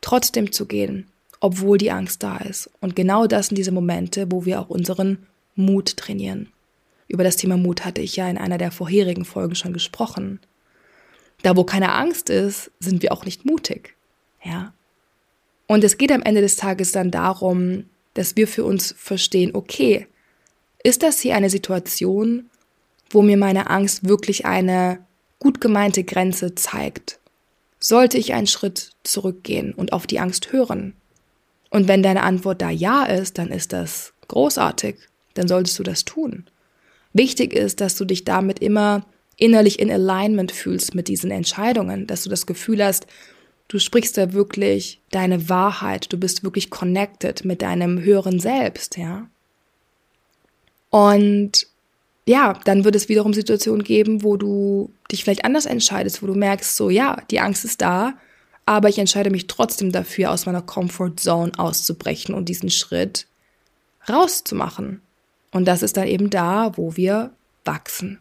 trotzdem 0.02 0.52
zu 0.52 0.66
gehen, 0.66 1.08
obwohl 1.40 1.78
die 1.78 1.92
Angst 1.92 2.24
da 2.24 2.38
ist. 2.38 2.70
Und 2.82 2.96
genau 2.96 3.28
das 3.28 3.48
sind 3.48 3.58
diese 3.58 3.72
Momente, 3.72 4.28
wo 4.30 4.46
wir 4.46 4.60
auch 4.60 4.70
unseren 4.70 5.26
Mut 5.56 5.98
trainieren. 5.98 6.50
Über 7.08 7.24
das 7.24 7.38
Thema 7.38 7.58
Mut 7.58 7.86
hatte 7.86 8.02
ich 8.02 8.16
ja 8.16 8.30
in 8.30 8.38
einer 8.38 8.58
der 8.58 8.72
vorherigen 8.72 9.26
Folgen 9.26 9.56
schon 9.56 9.74
gesprochen. 9.74 10.40
Da, 11.42 11.56
wo 11.56 11.64
keine 11.64 11.94
Angst 11.94 12.30
ist, 12.30 12.72
sind 12.80 13.02
wir 13.02 13.12
auch 13.12 13.26
nicht 13.26 13.46
mutig. 13.46 13.96
Ja. 14.44 14.74
Und 15.68 15.84
es 15.84 15.98
geht 15.98 16.12
am 16.12 16.22
Ende 16.22 16.42
des 16.42 16.56
Tages 16.56 16.92
dann 16.92 17.12
darum, 17.12 17.86
dass 18.14 18.36
wir 18.36 18.48
für 18.48 18.64
uns 18.64 18.94
verstehen, 18.98 19.52
okay, 19.54 20.08
ist 20.84 21.04
das 21.04 21.20
hier 21.20 21.36
eine 21.36 21.50
Situation, 21.50 22.50
wo 23.10 23.22
mir 23.22 23.38
meine 23.38 23.70
Angst 23.70 24.08
wirklich 24.08 24.46
eine 24.46 25.00
gut 25.40 25.62
gemeinte 25.62 26.04
Grenze 26.04 26.56
zeigt? 26.56 27.20
Sollte 27.80 28.18
ich 28.18 28.34
einen 28.34 28.48
Schritt 28.48 28.92
zurückgehen 29.04 29.74
und 29.74 29.94
auf 29.94 30.06
die 30.06 30.20
Angst 30.20 30.52
hören? 30.52 30.94
Und 31.70 31.88
wenn 31.88 32.04
deine 32.04 32.24
Antwort 32.24 32.62
da 32.62 32.70
ja 32.70 33.04
ist, 33.06 33.38
dann 33.38 33.50
ist 33.50 33.74
das 33.74 34.14
großartig, 34.28 34.96
dann 35.34 35.48
solltest 35.48 35.78
du 35.80 35.84
das 35.84 36.06
tun. 36.06 36.46
Wichtig 37.14 37.54
ist, 37.54 37.82
dass 37.82 37.96
du 37.96 38.06
dich 38.06 38.24
damit 38.24 38.60
immer 38.60 39.06
innerlich 39.38 39.80
in 39.80 39.92
Alignment 39.92 40.52
fühlst 40.52 40.96
mit 40.96 41.08
diesen 41.08 41.32
Entscheidungen, 41.32 42.08
dass 42.08 42.24
du 42.24 42.30
das 42.30 42.46
Gefühl 42.46 42.84
hast, 42.84 43.08
du 43.68 43.80
sprichst 43.80 44.18
da 44.18 44.34
wirklich 44.34 45.02
deine 45.12 45.50
Wahrheit, 45.50 46.12
du 46.12 46.18
bist 46.18 46.44
wirklich 46.44 46.70
connected 46.70 47.46
mit 47.46 47.62
deinem 47.62 48.02
höheren 48.02 48.40
Selbst, 48.40 48.98
ja. 48.98 49.30
Und 50.90 51.68
ja, 52.26 52.54
dann 52.66 52.84
wird 52.84 52.96
es 52.96 53.10
wiederum 53.10 53.34
Situationen 53.34 53.84
geben, 53.84 54.24
wo 54.24 54.38
du 54.38 54.92
dich 55.12 55.24
vielleicht 55.24 55.46
anders 55.46 55.66
entscheidest, 55.66 56.22
wo 56.22 56.28
du 56.28 56.36
merkst, 56.36 56.76
so 56.76 56.90
ja, 56.90 57.22
die 57.32 57.40
Angst 57.40 57.66
ist 57.66 57.82
da, 57.82 58.14
aber 58.66 58.90
ich 58.90 59.00
entscheide 59.00 59.32
mich 59.32 59.48
trotzdem 59.48 59.92
dafür, 59.92 60.32
aus 60.32 60.46
meiner 60.46 60.62
Comfort 60.62 61.14
Zone 61.18 61.52
auszubrechen 61.58 62.36
und 62.36 62.50
diesen 62.50 62.70
Schritt 62.70 63.26
rauszumachen. 64.08 65.02
Und 65.52 65.66
das 65.66 65.82
ist 65.82 65.98
dann 65.98 66.08
eben 66.08 66.30
da, 66.30 66.78
wo 66.78 66.96
wir 66.96 67.32
wachsen. 67.66 68.20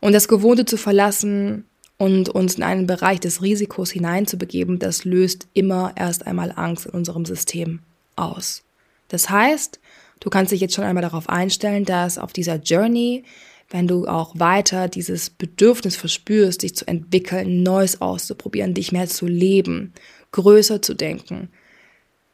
Und 0.00 0.12
das 0.12 0.28
Gewohnte 0.28 0.66
zu 0.66 0.76
verlassen 0.76 1.64
und 1.98 2.28
uns 2.28 2.56
in 2.56 2.62
einen 2.62 2.86
Bereich 2.86 3.20
des 3.20 3.42
Risikos 3.42 3.90
hineinzubegeben, 3.90 4.78
das 4.78 5.04
löst 5.04 5.48
immer 5.54 5.94
erst 5.96 6.26
einmal 6.26 6.52
Angst 6.54 6.86
in 6.86 6.92
unserem 6.92 7.24
System 7.24 7.80
aus. 8.14 8.62
Das 9.08 9.30
heißt, 9.30 9.80
du 10.20 10.30
kannst 10.30 10.52
dich 10.52 10.60
jetzt 10.60 10.74
schon 10.74 10.84
einmal 10.84 11.02
darauf 11.02 11.28
einstellen, 11.28 11.84
dass 11.84 12.18
auf 12.18 12.32
dieser 12.32 12.56
Journey, 12.56 13.24
wenn 13.70 13.88
du 13.88 14.06
auch 14.06 14.38
weiter 14.38 14.88
dieses 14.88 15.30
Bedürfnis 15.30 15.96
verspürst, 15.96 16.62
dich 16.62 16.76
zu 16.76 16.86
entwickeln, 16.86 17.62
Neues 17.62 18.00
auszuprobieren, 18.00 18.74
dich 18.74 18.92
mehr 18.92 19.08
zu 19.08 19.26
leben, 19.26 19.92
größer 20.32 20.82
zu 20.82 20.94
denken, 20.94 21.48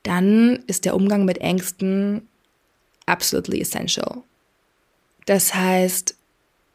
dann 0.03 0.63
ist 0.67 0.85
der 0.85 0.95
Umgang 0.95 1.25
mit 1.25 1.39
Ängsten 1.39 2.29
absolutely 3.07 3.61
essential. 3.61 4.23
Das 5.27 5.55
heißt, 5.55 6.17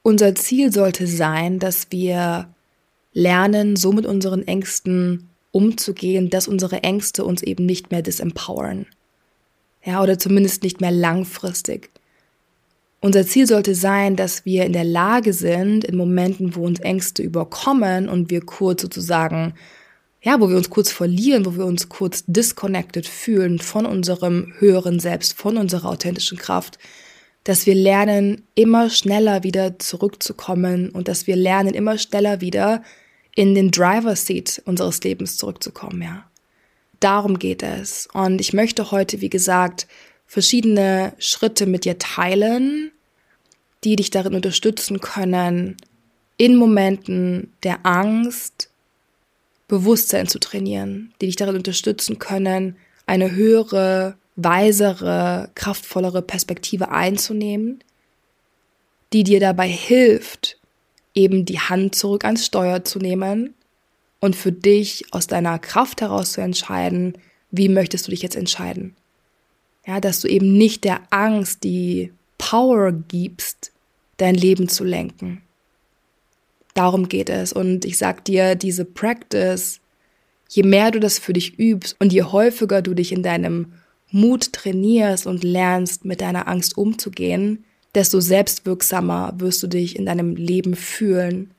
unser 0.04 0.36
Ziel 0.36 0.72
sollte 0.72 1.06
sein, 1.06 1.60
dass 1.60 1.88
wir 1.92 2.54
lernen, 3.14 3.76
so 3.76 3.92
mit 3.92 4.06
unseren 4.06 4.48
Ängsten 4.48 5.30
umzugehen, 5.52 6.30
dass 6.30 6.48
unsere 6.48 6.84
Ängste 6.84 7.26
uns 7.26 7.42
eben 7.42 7.66
nicht 7.66 7.92
mehr 7.92 8.02
disempowern. 8.02 8.86
Ja, 9.88 10.04
oder 10.04 10.20
zumindest 10.20 10.64
nicht 10.64 10.82
mehr 10.82 10.92
langfristig. 10.92 11.92
Unser 13.00 13.26
Ziel 13.26 13.48
sollte 13.48 13.74
sein, 13.74 14.18
dass 14.18 14.44
wir 14.44 14.66
in 14.66 14.74
der 14.74 14.84
Lage 14.84 15.32
sind, 15.32 15.86
in 15.86 15.96
Momenten, 15.96 16.58
wo 16.58 16.66
uns 16.66 16.82
Ängste 16.82 17.24
überkommen 17.24 18.10
und 18.10 18.30
wir 18.30 18.42
kurz 18.42 18.82
sozusagen, 18.82 19.54
ja, 20.22 20.42
wo 20.42 20.50
wir 20.50 20.58
uns 20.58 20.70
kurz 20.70 20.92
verlieren, 20.92 21.46
wo 21.46 21.56
wir 21.56 21.66
uns 21.66 21.88
kurz 21.88 22.26
disconnected 22.28 23.08
fühlen 23.08 23.60
von 23.60 23.86
unserem 23.86 24.52
höheren 24.58 25.00
Selbst, 25.00 25.38
von 25.38 25.56
unserer 25.56 25.88
authentischen 25.88 26.38
Kraft, 26.38 26.80
dass 27.46 27.66
wir 27.66 27.76
lernen, 27.76 28.44
immer 28.56 28.90
schneller 28.90 29.44
wieder 29.44 29.80
zurückzukommen 29.80 30.90
und 30.90 31.08
dass 31.08 31.28
wir 31.28 31.38
lernen, 31.38 31.74
immer 31.74 31.98
schneller 31.98 32.42
wieder 32.42 32.84
in 33.36 33.56
den 33.56 33.72
Driver 33.72 34.18
Seat 34.18 34.62
unseres 34.66 35.02
Lebens 35.02 35.38
zurückzukommen, 35.38 36.02
ja. 36.02 36.30
Darum 37.00 37.40
geht 37.40 37.64
es. 37.64 38.08
Und 38.14 38.42
ich 38.42 38.54
möchte 38.54 38.92
heute, 38.92 39.22
wie 39.22 39.30
gesagt, 39.30 39.88
verschiedene 40.26 41.14
Schritte 41.20 41.66
mit 41.66 41.86
dir 41.86 41.98
teilen, 41.98 42.92
die 43.84 43.96
dich 43.96 44.10
darin 44.10 44.36
unterstützen 44.36 45.00
können, 45.00 45.78
in 46.38 46.56
Momenten 46.56 47.54
der 47.64 47.86
Angst 47.86 48.70
Bewusstsein 49.68 50.28
zu 50.28 50.40
trainieren, 50.40 51.14
die 51.20 51.26
dich 51.26 51.36
darin 51.36 51.58
unterstützen 51.58 52.20
können, 52.20 52.78
eine 53.06 53.32
höhere 53.32 54.18
weisere, 54.38 55.50
kraftvollere 55.56 56.22
Perspektive 56.22 56.90
einzunehmen, 56.90 57.84
die 59.12 59.24
dir 59.24 59.40
dabei 59.40 59.68
hilft, 59.68 60.58
eben 61.14 61.44
die 61.46 61.60
Hand 61.60 61.96
zurück 61.96 62.24
ans 62.24 62.46
Steuer 62.46 62.84
zu 62.84 63.00
nehmen 63.00 63.56
und 64.20 64.36
für 64.36 64.52
dich 64.52 65.06
aus 65.12 65.28
deiner 65.28 65.60
Kraft 65.60 66.02
heraus 66.02 66.34
zu 66.34 66.42
entscheiden, 66.42 67.18
wie 67.52 67.70
möchtest 67.70 68.08
du 68.08 68.12
dich 68.12 68.22
jetzt 68.22 68.36
entscheiden. 68.36 68.96
Ja, 69.86 70.02
dass 70.02 70.20
du 70.20 70.28
eben 70.28 70.58
nicht 70.58 70.84
der 70.84 71.02
Angst 71.12 71.64
die 71.64 72.12
Power 72.38 72.92
gibst, 72.92 73.72
dein 74.18 74.36
Leben 74.36 74.68
zu 74.68 74.84
lenken. 74.84 75.42
Darum 76.74 77.10
geht 77.10 77.30
es. 77.30 77.54
Und 77.54 77.86
ich 77.86 77.98
sag 77.98 78.26
dir, 78.26 78.56
diese 78.56 78.86
Practice, 78.86 79.80
je 80.50 80.64
mehr 80.64 80.92
du 80.92 81.00
das 81.00 81.20
für 81.20 81.34
dich 81.34 81.58
übst 81.58 81.96
und 82.00 82.14
je 82.14 82.24
häufiger 82.24 82.82
du 82.82 82.94
dich 82.94 83.12
in 83.12 83.24
deinem 83.24 83.74
Mut 84.12 84.54
trainierst 84.54 85.28
und 85.28 85.44
lernst, 85.44 86.06
mit 86.06 86.22
deiner 86.22 86.48
Angst 86.48 86.78
umzugehen, 86.78 87.66
desto 87.96 88.20
selbstwirksamer 88.20 89.34
wirst 89.38 89.64
du 89.64 89.68
dich 89.68 89.96
in 89.96 90.06
deinem 90.06 90.36
Leben 90.36 90.76
fühlen. 90.76 91.52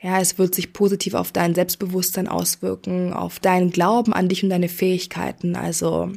Ja, 0.00 0.20
es 0.20 0.38
wird 0.38 0.54
sich 0.54 0.72
positiv 0.72 1.14
auf 1.14 1.32
dein 1.32 1.54
Selbstbewusstsein 1.54 2.28
auswirken, 2.28 3.12
auf 3.12 3.40
deinen 3.40 3.70
Glauben 3.70 4.12
an 4.12 4.28
dich 4.28 4.44
und 4.44 4.50
deine 4.50 4.68
Fähigkeiten. 4.68 5.56
Also, 5.56 6.12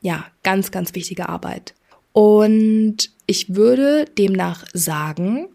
ja, 0.00 0.26
ganz, 0.42 0.70
ganz 0.70 0.94
wichtige 0.94 1.28
Arbeit. 1.28 1.74
Und 2.12 3.10
ich 3.26 3.54
würde 3.54 4.06
demnach 4.16 4.64
sagen, 4.72 5.48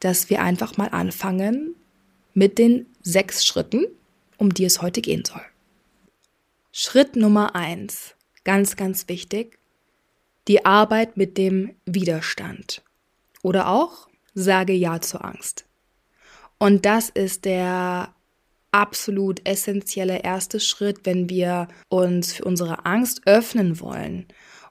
dass 0.00 0.28
wir 0.28 0.42
einfach 0.42 0.76
mal 0.76 0.88
anfangen 0.88 1.74
mit 2.34 2.58
den 2.58 2.86
sechs 3.02 3.46
Schritten, 3.46 3.86
um 4.36 4.52
die 4.52 4.64
es 4.64 4.82
heute 4.82 5.00
gehen 5.00 5.24
soll. 5.24 5.42
Schritt 6.72 7.16
Nummer 7.16 7.54
eins. 7.54 8.14
Ganz, 8.44 8.76
ganz 8.76 9.08
wichtig. 9.08 9.58
Die 10.46 10.64
Arbeit 10.64 11.16
mit 11.16 11.38
dem 11.38 11.74
Widerstand. 11.86 12.82
Oder 13.42 13.68
auch 13.68 14.08
sage 14.34 14.72
Ja 14.72 15.00
zur 15.00 15.24
Angst. 15.24 15.67
Und 16.58 16.84
das 16.86 17.08
ist 17.08 17.44
der 17.44 18.14
absolut 18.72 19.46
essentielle 19.48 20.22
erste 20.22 20.60
Schritt, 20.60 21.00
wenn 21.04 21.30
wir 21.30 21.68
uns 21.88 22.34
für 22.34 22.44
unsere 22.44 22.84
Angst 22.84 23.22
öffnen 23.26 23.80
wollen. 23.80 24.26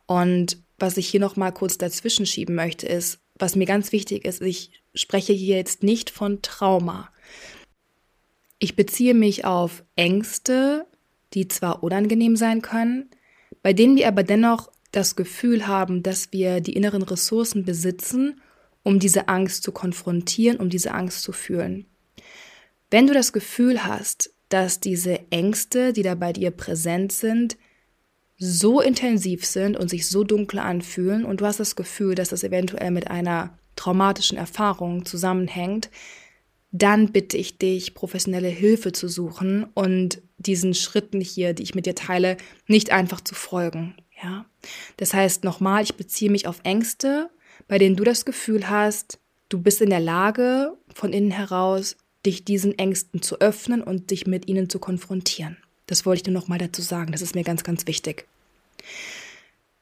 Und 0.05 0.57
was 0.77 0.97
ich 0.97 1.07
hier 1.07 1.19
noch 1.19 1.35
mal 1.35 1.51
kurz 1.51 1.77
dazwischen 1.77 2.25
schieben 2.25 2.55
möchte, 2.55 2.87
ist, 2.87 3.19
was 3.35 3.55
mir 3.55 3.65
ganz 3.65 3.91
wichtig 3.91 4.25
ist, 4.25 4.41
ich 4.41 4.71
spreche 4.93 5.33
hier 5.33 5.57
jetzt 5.57 5.83
nicht 5.83 6.09
von 6.09 6.41
Trauma. 6.41 7.09
Ich 8.59 8.75
beziehe 8.75 9.13
mich 9.13 9.45
auf 9.45 9.83
Ängste, 9.95 10.87
die 11.33 11.47
zwar 11.47 11.83
unangenehm 11.83 12.35
sein 12.35 12.61
können, 12.61 13.09
bei 13.61 13.73
denen 13.73 13.95
wir 13.95 14.07
aber 14.07 14.23
dennoch 14.23 14.71
das 14.91 15.15
Gefühl 15.15 15.67
haben, 15.67 16.01
dass 16.01 16.31
wir 16.31 16.61
die 16.61 16.73
inneren 16.73 17.03
Ressourcen 17.03 17.65
besitzen, 17.65 18.41
um 18.87 18.99
diese 18.99 19.27
Angst 19.27 19.63
zu 19.63 19.73
konfrontieren, 19.73 20.57
um 20.57 20.69
diese 20.69 20.93
Angst 20.93 21.21
zu 21.21 21.33
fühlen. 21.33 21.85
Wenn 22.89 23.05
du 23.05 23.13
das 23.13 23.33
Gefühl 23.33 23.83
hast, 23.83 24.31
dass 24.47 24.79
diese 24.79 25.29
Ängste, 25.29 25.91
die 25.91 26.03
da 26.03 26.15
bei 26.15 26.31
dir 26.31 26.51
präsent 26.51 27.11
sind, 27.11 27.57
so 28.37 28.79
intensiv 28.79 29.45
sind 29.45 29.75
und 29.75 29.89
sich 29.89 30.07
so 30.07 30.23
dunkel 30.23 30.59
anfühlen 30.59 31.25
und 31.25 31.41
du 31.41 31.45
hast 31.45 31.59
das 31.59 31.75
Gefühl, 31.75 32.15
dass 32.15 32.29
das 32.29 32.45
eventuell 32.45 32.91
mit 32.91 33.11
einer 33.11 33.57
traumatischen 33.75 34.37
Erfahrung 34.37 35.05
zusammenhängt, 35.05 35.89
dann 36.71 37.11
bitte 37.11 37.35
ich 37.35 37.57
dich, 37.57 37.93
professionelle 37.93 38.47
Hilfe 38.47 38.93
zu 38.93 39.09
suchen 39.09 39.65
und 39.73 40.21
diesen 40.37 40.73
Schritten 40.73 41.19
hier, 41.19 41.53
die 41.53 41.63
ich 41.63 41.75
mit 41.75 41.87
dir 41.87 41.95
teile, 41.95 42.37
nicht 42.67 42.91
einfach 42.93 43.19
zu 43.19 43.35
folgen. 43.35 43.97
Ja, 44.23 44.45
das 44.95 45.13
heißt 45.13 45.43
nochmal, 45.43 45.83
ich 45.83 45.95
beziehe 45.95 46.31
mich 46.31 46.47
auf 46.47 46.61
Ängste, 46.63 47.29
bei 47.67 47.77
denen 47.77 47.95
du 47.95 48.03
das 48.03 48.25
Gefühl 48.25 48.69
hast, 48.69 49.19
du 49.49 49.61
bist 49.61 49.81
in 49.81 49.89
der 49.89 49.99
Lage, 49.99 50.77
von 50.93 51.13
innen 51.13 51.31
heraus 51.31 51.97
dich 52.25 52.43
diesen 52.43 52.77
Ängsten 52.77 53.21
zu 53.21 53.39
öffnen 53.39 53.81
und 53.81 54.11
dich 54.11 54.27
mit 54.27 54.47
ihnen 54.47 54.69
zu 54.69 54.79
konfrontieren. 54.79 55.57
Das 55.85 56.05
wollte 56.05 56.21
ich 56.21 56.27
nur 56.27 56.39
nochmal 56.39 56.57
dazu 56.57 56.81
sagen. 56.81 57.11
Das 57.11 57.21
ist 57.21 57.35
mir 57.35 57.43
ganz, 57.43 57.63
ganz 57.63 57.87
wichtig. 57.87 58.27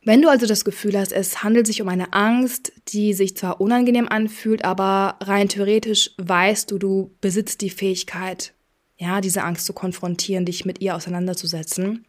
Wenn 0.04 0.22
du 0.22 0.30
also 0.30 0.46
das 0.46 0.64
Gefühl 0.64 0.98
hast, 0.98 1.12
es 1.12 1.42
handelt 1.44 1.66
sich 1.66 1.82
um 1.82 1.90
eine 1.90 2.14
Angst, 2.14 2.72
die 2.90 3.14
sich 3.14 3.36
zwar 3.36 3.60
unangenehm 3.60 4.08
anfühlt, 4.08 4.64
aber 4.64 5.18
rein 5.22 5.50
theoretisch 5.50 6.12
weißt 6.18 6.70
du, 6.70 6.78
du 6.78 7.12
besitzt 7.22 7.62
die 7.62 7.72
Fähigkeit, 7.72 8.54
ja, 8.98 9.20
diese 9.20 9.42
Angst 9.42 9.66
zu 9.66 9.74
konfrontieren, 9.74 10.46
dich 10.46 10.64
mit 10.64 10.80
ihr 10.80 10.96
auseinanderzusetzen, 10.96 12.06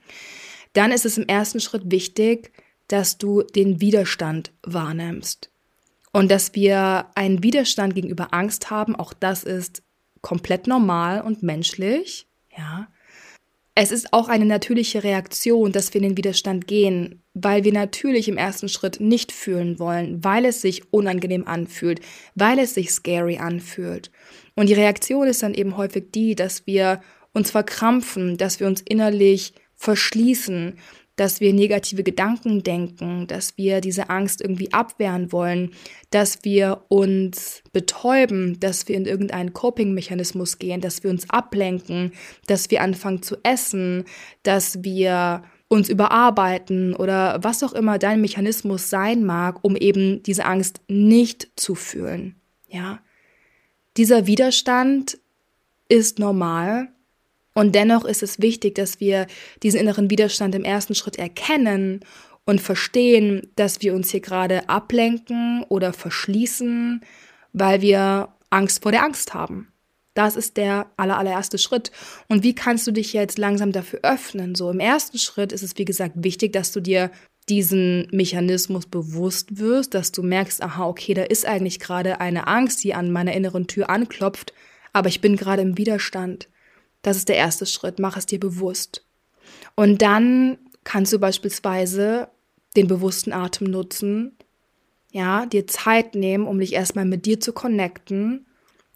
dann 0.75 0.93
ist 0.93 1.07
es 1.07 1.17
im 1.17 1.27
ersten 1.27 1.59
Schritt 1.59 1.91
wichtig, 1.91 2.53
dass 2.89 3.17
du 3.17 3.43
den 3.43 3.81
Widerstand 3.81 4.53
wahrnimmst. 4.63 5.51
Und 6.17 6.31
dass 6.31 6.55
wir 6.55 7.09
einen 7.15 7.43
Widerstand 7.43 7.95
gegenüber 7.95 8.33
Angst 8.33 8.71
haben, 8.71 8.97
auch 8.97 9.13
das 9.13 9.45
ist 9.45 9.83
komplett 10.23 10.67
normal 10.67 11.21
und 11.21 11.43
menschlich, 11.43 12.27
ja. 12.57 12.89
es 13.75 13.91
ist 13.91 14.15
auch 14.15 14.31
eine 14.31 14.47
natürliche 14.47 15.05
Reaktion, 15.05 15.73
dass 15.73 15.93
wir 15.93 16.01
in 16.01 16.09
den 16.09 16.17
Widerstand 16.17 16.67
gehen, 16.67 17.23
weil 17.35 17.65
wir 17.65 17.73
natürlich 17.75 18.29
im 18.29 18.39
ersten 18.39 18.71
Schritt 18.71 18.99
nicht 18.99 19.31
fühlen 19.31 19.79
wollen, 19.79 20.25
weil 20.25 20.47
es 20.47 20.63
sich 20.63 20.91
unangenehm 20.91 21.47
anfühlt, 21.47 22.01
weil 22.35 22.61
es 22.61 22.73
sich 22.73 22.93
scary 22.93 23.37
anfühlt. 23.37 24.11
Und 24.55 24.71
die 24.71 24.75
Reaktion 24.75 25.27
ist 25.29 25.43
dann 25.43 25.53
eben 25.53 25.77
häufig 25.77 26.13
die, 26.15 26.35
dass 26.35 26.67
wir 26.67 27.03
uns 27.35 27.51
verkrampfen, 27.51 28.39
dass 28.39 28.59
wir 28.59 28.69
uns 28.69 28.81
innerlich 28.81 29.53
verschließen, 29.75 30.79
dass 31.17 31.41
wir 31.41 31.53
negative 31.53 32.03
Gedanken 32.03 32.63
denken, 32.63 33.27
dass 33.27 33.57
wir 33.57 33.81
diese 33.81 34.11
Angst 34.11 34.43
irgendwie 34.43 34.73
abwehren 34.73 35.33
wollen, 35.33 35.73
dass 36.11 36.45
wir 36.45 36.85
uns 36.89 37.63
betäuben, 37.73 38.61
dass 38.61 38.87
wir 38.87 38.97
in 38.97 39.07
irgendeinen 39.07 39.55
Coping-Mechanismus 39.55 40.59
gehen, 40.59 40.81
dass 40.81 41.03
wir 41.03 41.11
uns 41.11 41.29
ablenken, 41.31 42.13
dass 42.47 42.71
wir 42.71 42.83
anfangen 42.83 43.23
zu 43.23 43.37
essen, 43.43 44.05
dass 44.43 44.85
wir 44.85 45.43
uns 45.69 45.89
überarbeiten 45.89 46.95
oder 46.95 47.43
was 47.43 47.65
auch 47.65 47.73
immer 47.73 47.99
dein 47.99 48.21
Mechanismus 48.21 48.89
sein 48.89 49.25
mag, 49.25 49.59
um 49.63 49.75
eben 49.75 50.23
diese 50.23 50.45
Angst 50.45 50.81
nicht 50.87 51.49
zu 51.57 51.75
fühlen. 51.75 52.37
Ja. 52.69 53.01
Dieser 53.97 54.27
Widerstand 54.27 55.19
ist 55.89 56.19
normal 56.19 56.89
und 57.57 57.75
dennoch 57.75 58.05
ist 58.05 58.23
es 58.23 58.39
wichtig, 58.43 58.75
dass 58.75 59.01
wir 59.01 59.27
diesen 59.63 59.81
inneren 59.81 60.11
Widerstand 60.11 60.55
im 60.55 60.63
ersten 60.63 60.95
Schritt 60.95 61.17
erkennen 61.17 62.01
und 62.45 62.61
verstehen, 62.61 63.49
dass 63.57 63.81
wir 63.81 63.95
uns 63.95 64.11
hier 64.11 64.21
gerade 64.21 64.69
ablenken 64.69 65.65
oder 65.71 65.95
verschließen, 65.95 67.01
weil 67.55 67.81
wir 67.81 68.29
Angst 68.51 68.83
vor 68.83 68.93
der 68.93 69.03
Angst 69.03 69.33
haben. 69.33 69.73
Das 70.13 70.37
ist 70.37 70.59
der 70.59 70.91
allererste 70.99 71.57
Schritt. 71.57 71.93
Und 72.29 72.43
wie 72.43 72.55
kannst 72.55 72.87
du 72.87 72.91
dich 72.91 73.15
jetzt 73.15 73.39
langsam 73.39 73.73
dafür 73.73 74.01
öffnen? 74.03 74.55
So 74.55 74.71
im 74.71 74.79
ersten 74.79 75.17
Schritt 75.17 75.51
ist 75.51 75.63
es, 75.63 75.79
wie 75.79 75.87
gesagt, 75.87 76.13
wichtig, 76.17 76.53
dass 76.53 76.73
du 76.73 76.81
dir 76.81 77.11
diesen 77.49 78.07
Mechanismus 78.13 78.85
bewusst 78.85 79.59
wirst, 79.59 79.95
dass 79.95 80.13
du 80.13 80.23
merkst, 80.23 80.63
aha, 80.63 80.87
okay, 80.87 81.15
da 81.15 81.23
ist 81.23 81.47
eigentlich 81.47 81.81
gerade 81.81 82.21
eine 82.21 82.49
Angst, 82.49 82.85
die 82.85 82.93
an 82.93 83.11
meiner 83.11 83.33
inneren 83.33 83.67
Tür 83.67 83.89
anklopft, 83.89 84.53
aber 84.93 85.09
ich 85.09 85.23
bin 85.23 85.37
gerade 85.37 85.63
im 85.63 85.79
Widerstand. 85.79 86.51
Das 87.07 87.17
ist 87.17 87.29
der 87.29 87.37
erste 87.37 87.67
Schritt. 87.67 88.01
Mach 88.01 88.17
es 88.17 88.27
dir 88.27 88.41
bewusst. 88.41 89.05
Und 89.77 90.03
dann 90.03 90.59
kannst 90.83 91.13
du 91.13 91.21
beispielsweise 91.21 92.27
den 92.75 92.89
bewussten 92.89 93.33
Atem 93.33 93.71
nutzen, 93.71 94.33
ja, 95.13 95.47
dir 95.47 95.69
Zeit 95.69 96.17
nehmen, 96.17 96.49
um 96.49 96.59
dich 96.59 96.73
erstmal 96.73 97.05
mit 97.05 97.25
dir 97.25 97.39
zu 97.39 97.53
connecten, 97.53 98.45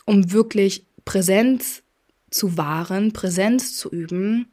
um 0.06 0.32
wirklich 0.32 0.86
Präsenz 1.04 1.84
zu 2.32 2.56
wahren, 2.56 3.12
Präsenz 3.12 3.76
zu 3.76 3.88
üben. 3.90 4.48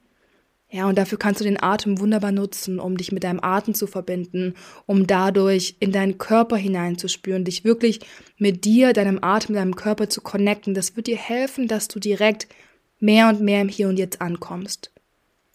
Ja, 0.70 0.88
und 0.88 0.96
dafür 1.00 1.18
kannst 1.18 1.42
du 1.42 1.44
den 1.44 1.62
Atem 1.62 2.00
wunderbar 2.00 2.32
nutzen, 2.32 2.80
um 2.80 2.96
dich 2.96 3.12
mit 3.12 3.24
deinem 3.24 3.40
Atem 3.42 3.74
zu 3.74 3.88
verbinden, 3.88 4.54
um 4.86 5.08
dadurch 5.08 5.78
in 5.80 5.92
deinen 5.92 6.20
Körper 6.20 6.58
hineinzuspüren, 6.58 7.44
dich 7.44 7.64
wirklich 7.64 8.02
mit 8.38 8.66
dir, 8.66 8.94
deinem 8.94 9.18
Atem, 9.24 9.56
deinem 9.56 9.76
Körper 9.76 10.10
zu 10.10 10.22
connecten. 10.22 10.76
Das 10.76 10.96
wird 10.96 11.08
dir 11.08 11.18
helfen, 11.18 11.68
dass 11.68 11.88
du 11.88 12.00
direkt 12.00 12.48
mehr 13.00 13.30
und 13.30 13.42
mehr 13.42 13.62
im 13.62 13.70
Hier 13.70 13.88
und 13.90 13.98
Jetzt 13.98 14.22
ankommst. 14.22 14.92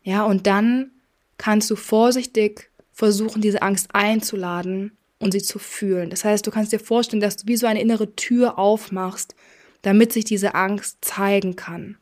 Ja, 0.03 0.25
und 0.25 0.47
dann 0.47 0.91
kannst 1.39 1.71
du 1.71 1.77
vorsichtig 1.77 2.71
versuchen, 2.93 3.43
diese 3.43 3.63
Angst 3.63 3.95
einzuladen 3.95 4.93
und 5.19 5.33
sie 5.33 5.43
zu 5.43 5.59
fühlen. 5.59 6.11
Das 6.11 6.25
heißt, 6.25 6.47
du 6.47 6.51
kannst 6.51 6.73
dir 6.73 6.81
vorstellen, 6.81 7.21
dass 7.21 7.37
du 7.37 7.47
wie 7.47 7.57
so 7.57 7.67
eine 7.67 7.81
innere 7.81 8.15
Tür 8.15 8.59
aufmachst, 8.59 9.35
damit 9.83 10.13
sich 10.13 10.25
diese 10.25 10.55
Angst 10.55 10.99
zeigen 11.01 11.57
kann. 11.57 11.97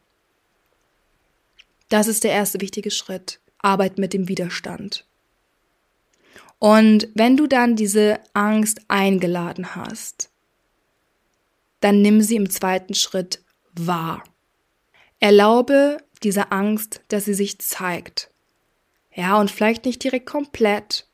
Das 1.88 2.06
ist 2.06 2.24
der 2.24 2.32
erste 2.32 2.60
wichtige 2.60 2.90
Schritt. 2.90 3.40
Arbeit 3.58 3.98
mit 3.98 4.14
dem 4.14 4.28
Widerstand. 4.28 5.06
Und 6.58 7.08
wenn 7.14 7.36
du 7.36 7.46
dann 7.46 7.76
diese 7.76 8.20
Angst 8.32 8.80
eingeladen 8.88 9.74
hast, 9.74 10.30
dann 11.80 12.02
nimm 12.02 12.20
sie 12.20 12.36
im 12.36 12.50
zweiten 12.50 12.94
Schritt 12.94 13.42
wahr. 13.72 14.22
Erlaube 15.20 15.98
dieser 16.22 16.52
Angst, 16.52 17.02
dass 17.08 17.26
sie 17.26 17.34
sich 17.34 17.58
zeigt. 17.58 18.30
Ja, 19.14 19.38
und 19.38 19.50
vielleicht 19.50 19.84
nicht 19.84 20.02
direkt 20.02 20.26
komplett, 20.26 21.06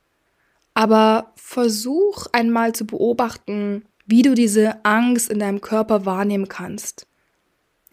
aber 0.75 1.33
versuch 1.37 2.27
einmal 2.33 2.75
zu 2.75 2.87
beobachten, 2.87 3.85
wie 4.07 4.23
du 4.23 4.35
diese 4.35 4.85
Angst 4.85 5.31
in 5.31 5.41
deinem 5.41 5.61
Körper 5.61 6.07
wahrnehmen 6.07 6.49
kannst. 6.49 7.07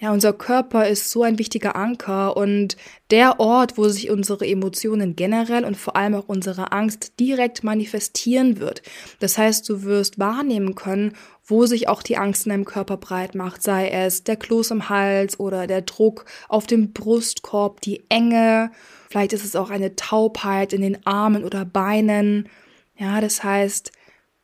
Ja, 0.04 0.12
unser 0.12 0.34
Körper 0.34 0.88
ist 0.88 1.12
so 1.12 1.23
ein 1.23 1.39
wichtiger 1.39 1.78
Anker 1.78 2.36
und 2.36 2.76
der 3.10 3.39
Ort, 3.39 3.78
wo 3.78 3.88
sich 3.88 4.10
unsere 4.10 4.45
Emotionen 4.45 5.15
generell 5.15 5.63
und 5.63 5.78
vor 5.78 5.95
allem 5.95 6.15
auch 6.15 6.28
unsere 6.28 6.73
Angst 6.73 7.19
direkt 7.21 7.63
manifestieren 7.63 8.60
wird. 8.60 8.82
Das 9.21 9.38
heißt, 9.38 9.69
du 9.69 9.84
wirst 9.84 10.19
wahrnehmen 10.19 10.76
können, 10.76 11.15
wo 11.46 11.66
sich 11.66 11.88
auch 11.88 12.04
die 12.04 12.18
Angst 12.18 12.46
in 12.46 12.52
deinem 12.52 12.66
Körper 12.66 12.98
breit 12.98 13.36
macht, 13.36 13.64
sei 13.64 13.90
es 13.90 14.24
der 14.24 14.38
Kloß 14.38 14.72
im 14.72 14.90
Hals 14.90 15.40
oder 15.40 15.68
der 15.68 15.82
Druck 15.82 16.26
auf 16.48 16.68
dem 16.68 16.94
Brustkorb, 16.94 17.82
die 17.82 18.04
Enge, 18.10 18.72
vielleicht 19.10 19.34
ist 19.34 19.46
es 19.46 19.56
auch 19.56 19.70
eine 19.70 19.96
Taubheit 19.96 20.74
in 20.74 20.82
den 20.82 21.06
Armen 21.06 21.44
oder 21.44 21.66
Beinen. 21.66 22.50
Ja, 22.96 23.20
das 23.22 23.44
heißt, 23.44 23.92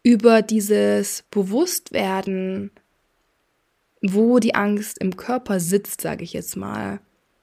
über 0.03 0.41
dieses 0.41 1.23
Bewusstwerden 1.31 2.71
wo 4.01 4.39
die 4.39 4.55
Angst 4.55 4.97
im 4.99 5.17
Körper 5.17 5.59
sitzt, 5.59 6.01
sage 6.01 6.23
ich 6.23 6.33
jetzt 6.33 6.55
mal, 6.55 6.99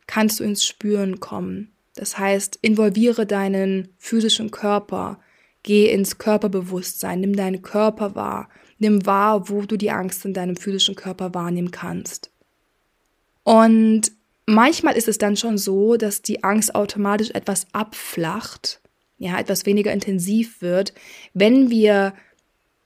kannst 0.06 0.40
du 0.40 0.44
ins 0.44 0.64
Spüren 0.64 1.20
kommen. 1.20 1.72
Das 1.94 2.18
heißt, 2.18 2.58
involviere 2.62 3.26
deinen 3.26 3.88
physischen 3.98 4.50
Körper, 4.50 5.18
geh 5.62 5.90
ins 5.90 6.18
Körperbewusstsein, 6.18 7.20
nimm 7.20 7.34
deinen 7.34 7.62
Körper 7.62 8.14
wahr, 8.14 8.48
nimm 8.78 9.06
wahr, 9.06 9.48
wo 9.48 9.62
du 9.62 9.76
die 9.76 9.90
Angst 9.90 10.24
in 10.24 10.34
deinem 10.34 10.56
physischen 10.56 10.94
Körper 10.94 11.34
wahrnehmen 11.34 11.70
kannst. 11.70 12.30
Und 13.42 14.12
manchmal 14.46 14.96
ist 14.96 15.08
es 15.08 15.18
dann 15.18 15.36
schon 15.36 15.58
so, 15.58 15.96
dass 15.96 16.22
die 16.22 16.44
Angst 16.44 16.74
automatisch 16.74 17.30
etwas 17.30 17.66
abflacht, 17.72 18.80
ja, 19.18 19.38
etwas 19.38 19.66
weniger 19.66 19.92
intensiv 19.92 20.60
wird, 20.60 20.92
wenn 21.32 21.70
wir 21.70 22.14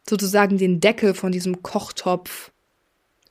sozusagen 0.09 0.59
den 0.59 0.81
Deckel 0.81 1.15
von 1.15 1.33
diesem 1.33 1.63
Kochtopf 1.63 2.53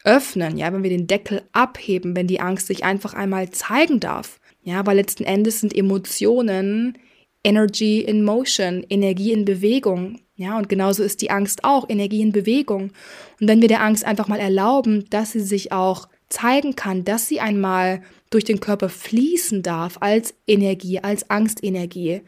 öffnen, 0.03 0.57
ja, 0.57 0.71
wenn 0.73 0.83
wir 0.83 0.89
den 0.89 1.07
Deckel 1.07 1.43
abheben, 1.51 2.15
wenn 2.15 2.27
die 2.27 2.39
Angst 2.39 2.67
sich 2.67 2.83
einfach 2.83 3.13
einmal 3.13 3.49
zeigen 3.51 3.99
darf. 3.99 4.39
Ja, 4.63 4.85
weil 4.85 4.97
letzten 4.97 5.23
Endes 5.23 5.61
sind 5.61 5.75
Emotionen 5.75 6.97
Energy 7.43 8.01
in 8.01 8.23
Motion, 8.23 8.85
Energie 8.89 9.31
in 9.31 9.45
Bewegung. 9.45 10.21
Ja, 10.35 10.57
und 10.57 10.69
genauso 10.69 11.03
ist 11.03 11.21
die 11.21 11.31
Angst 11.31 11.63
auch 11.63 11.89
Energie 11.89 12.21
in 12.21 12.31
Bewegung. 12.31 12.91
Und 13.39 13.47
wenn 13.47 13.61
wir 13.61 13.67
der 13.67 13.81
Angst 13.81 14.05
einfach 14.05 14.27
mal 14.27 14.39
erlauben, 14.39 15.05
dass 15.09 15.33
sie 15.33 15.41
sich 15.41 15.71
auch 15.71 16.07
zeigen 16.29 16.75
kann, 16.75 17.03
dass 17.03 17.27
sie 17.27 17.39
einmal 17.39 18.01
durch 18.29 18.43
den 18.43 18.59
Körper 18.59 18.89
fließen 18.89 19.63
darf 19.63 19.97
als 19.99 20.33
Energie, 20.47 20.99
als 20.99 21.29
Angstenergie, 21.29 22.21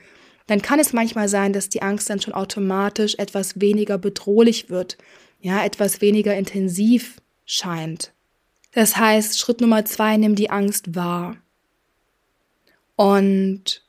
dann 0.48 0.62
kann 0.62 0.80
es 0.80 0.92
manchmal 0.92 1.30
sein, 1.30 1.54
dass 1.54 1.70
die 1.70 1.82
Angst 1.82 2.10
dann 2.10 2.20
schon 2.20 2.34
automatisch 2.34 3.16
etwas 3.18 3.62
weniger 3.62 3.98
bedrohlich 3.98 4.70
wird, 4.70 4.98
ja, 5.40 5.64
etwas 5.64 6.02
weniger 6.02 6.36
intensiv 6.36 7.22
scheint. 7.46 8.12
Das 8.74 8.98
heißt, 8.98 9.40
Schritt 9.40 9.62
Nummer 9.62 9.86
zwei, 9.86 10.18
nimm 10.18 10.36
die 10.36 10.50
Angst 10.50 10.96
wahr. 10.96 11.38
Und 12.96 13.84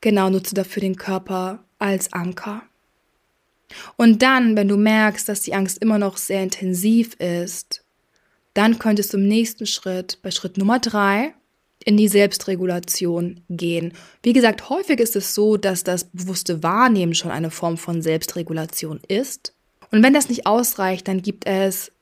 genau 0.00 0.30
nutze 0.30 0.54
dafür 0.54 0.80
den 0.80 0.96
Körper 0.96 1.64
als 1.78 2.12
Anker. 2.12 2.62
Und 3.96 4.22
dann, 4.22 4.56
wenn 4.56 4.68
du 4.68 4.76
merkst, 4.76 5.28
dass 5.28 5.42
die 5.42 5.54
Angst 5.54 5.78
immer 5.78 5.98
noch 5.98 6.16
sehr 6.16 6.42
intensiv 6.42 7.14
ist, 7.14 7.84
dann 8.54 8.78
könntest 8.78 9.12
du 9.12 9.18
im 9.18 9.28
nächsten 9.28 9.66
Schritt, 9.66 10.18
bei 10.22 10.30
Schritt 10.30 10.58
Nummer 10.58 10.80
drei, 10.80 11.34
in 11.84 11.96
die 11.96 12.08
Selbstregulation 12.08 13.40
gehen. 13.48 13.94
Wie 14.22 14.32
gesagt, 14.32 14.68
häufig 14.68 15.00
ist 15.00 15.16
es 15.16 15.34
so, 15.34 15.56
dass 15.56 15.84
das 15.84 16.04
bewusste 16.04 16.62
Wahrnehmen 16.62 17.14
schon 17.14 17.30
eine 17.30 17.50
Form 17.50 17.78
von 17.78 18.02
Selbstregulation 18.02 19.00
ist. 19.08 19.54
Und 19.90 20.02
wenn 20.02 20.12
das 20.12 20.28
nicht 20.28 20.46
ausreicht, 20.46 21.08
dann 21.08 21.22
gibt 21.22 21.46
es 21.46 21.92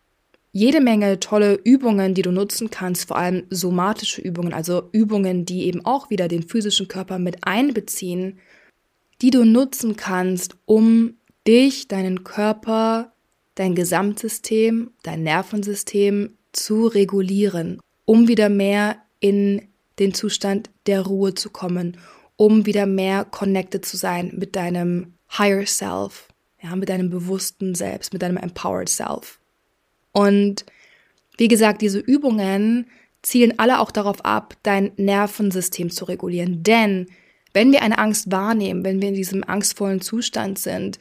jede 0.58 0.80
Menge 0.80 1.20
tolle 1.20 1.54
Übungen, 1.54 2.14
die 2.14 2.22
du 2.22 2.32
nutzen 2.32 2.68
kannst, 2.68 3.06
vor 3.06 3.16
allem 3.16 3.44
somatische 3.48 4.20
Übungen, 4.20 4.52
also 4.52 4.88
Übungen, 4.90 5.44
die 5.44 5.66
eben 5.66 5.86
auch 5.86 6.10
wieder 6.10 6.26
den 6.26 6.42
physischen 6.42 6.88
Körper 6.88 7.20
mit 7.20 7.46
einbeziehen, 7.46 8.40
die 9.22 9.30
du 9.30 9.44
nutzen 9.44 9.94
kannst, 9.94 10.56
um 10.64 11.14
dich, 11.46 11.86
deinen 11.86 12.24
Körper, 12.24 13.12
dein 13.54 13.76
Gesamtsystem, 13.76 14.90
dein 15.04 15.22
Nervensystem 15.22 16.34
zu 16.52 16.88
regulieren, 16.88 17.80
um 18.04 18.26
wieder 18.26 18.48
mehr 18.48 18.96
in 19.20 19.62
den 20.00 20.12
Zustand 20.12 20.70
der 20.86 21.02
Ruhe 21.02 21.34
zu 21.34 21.50
kommen, 21.50 21.98
um 22.36 22.66
wieder 22.66 22.86
mehr 22.86 23.24
connected 23.24 23.86
zu 23.86 23.96
sein 23.96 24.32
mit 24.36 24.56
deinem 24.56 25.14
Higher 25.36 25.66
Self, 25.66 26.28
ja, 26.60 26.74
mit 26.74 26.88
deinem 26.88 27.10
bewussten 27.10 27.76
Selbst, 27.76 28.12
mit 28.12 28.22
deinem 28.22 28.36
Empowered 28.38 28.88
Self. 28.88 29.37
Und 30.18 30.64
wie 31.36 31.46
gesagt, 31.46 31.80
diese 31.80 32.00
Übungen, 32.00 32.86
zielen 33.22 33.56
alle 33.58 33.78
auch 33.78 33.92
darauf 33.92 34.24
ab, 34.24 34.56
dein 34.64 34.90
Nervensystem 34.96 35.90
zu 35.90 36.06
regulieren. 36.06 36.64
Denn 36.64 37.06
wenn 37.52 37.70
wir 37.70 37.82
eine 37.82 37.98
Angst 37.98 38.32
wahrnehmen, 38.32 38.84
wenn 38.84 39.00
wir 39.00 39.10
in 39.10 39.14
diesem 39.14 39.44
angstvollen 39.44 40.00
Zustand 40.00 40.58
sind, 40.58 40.98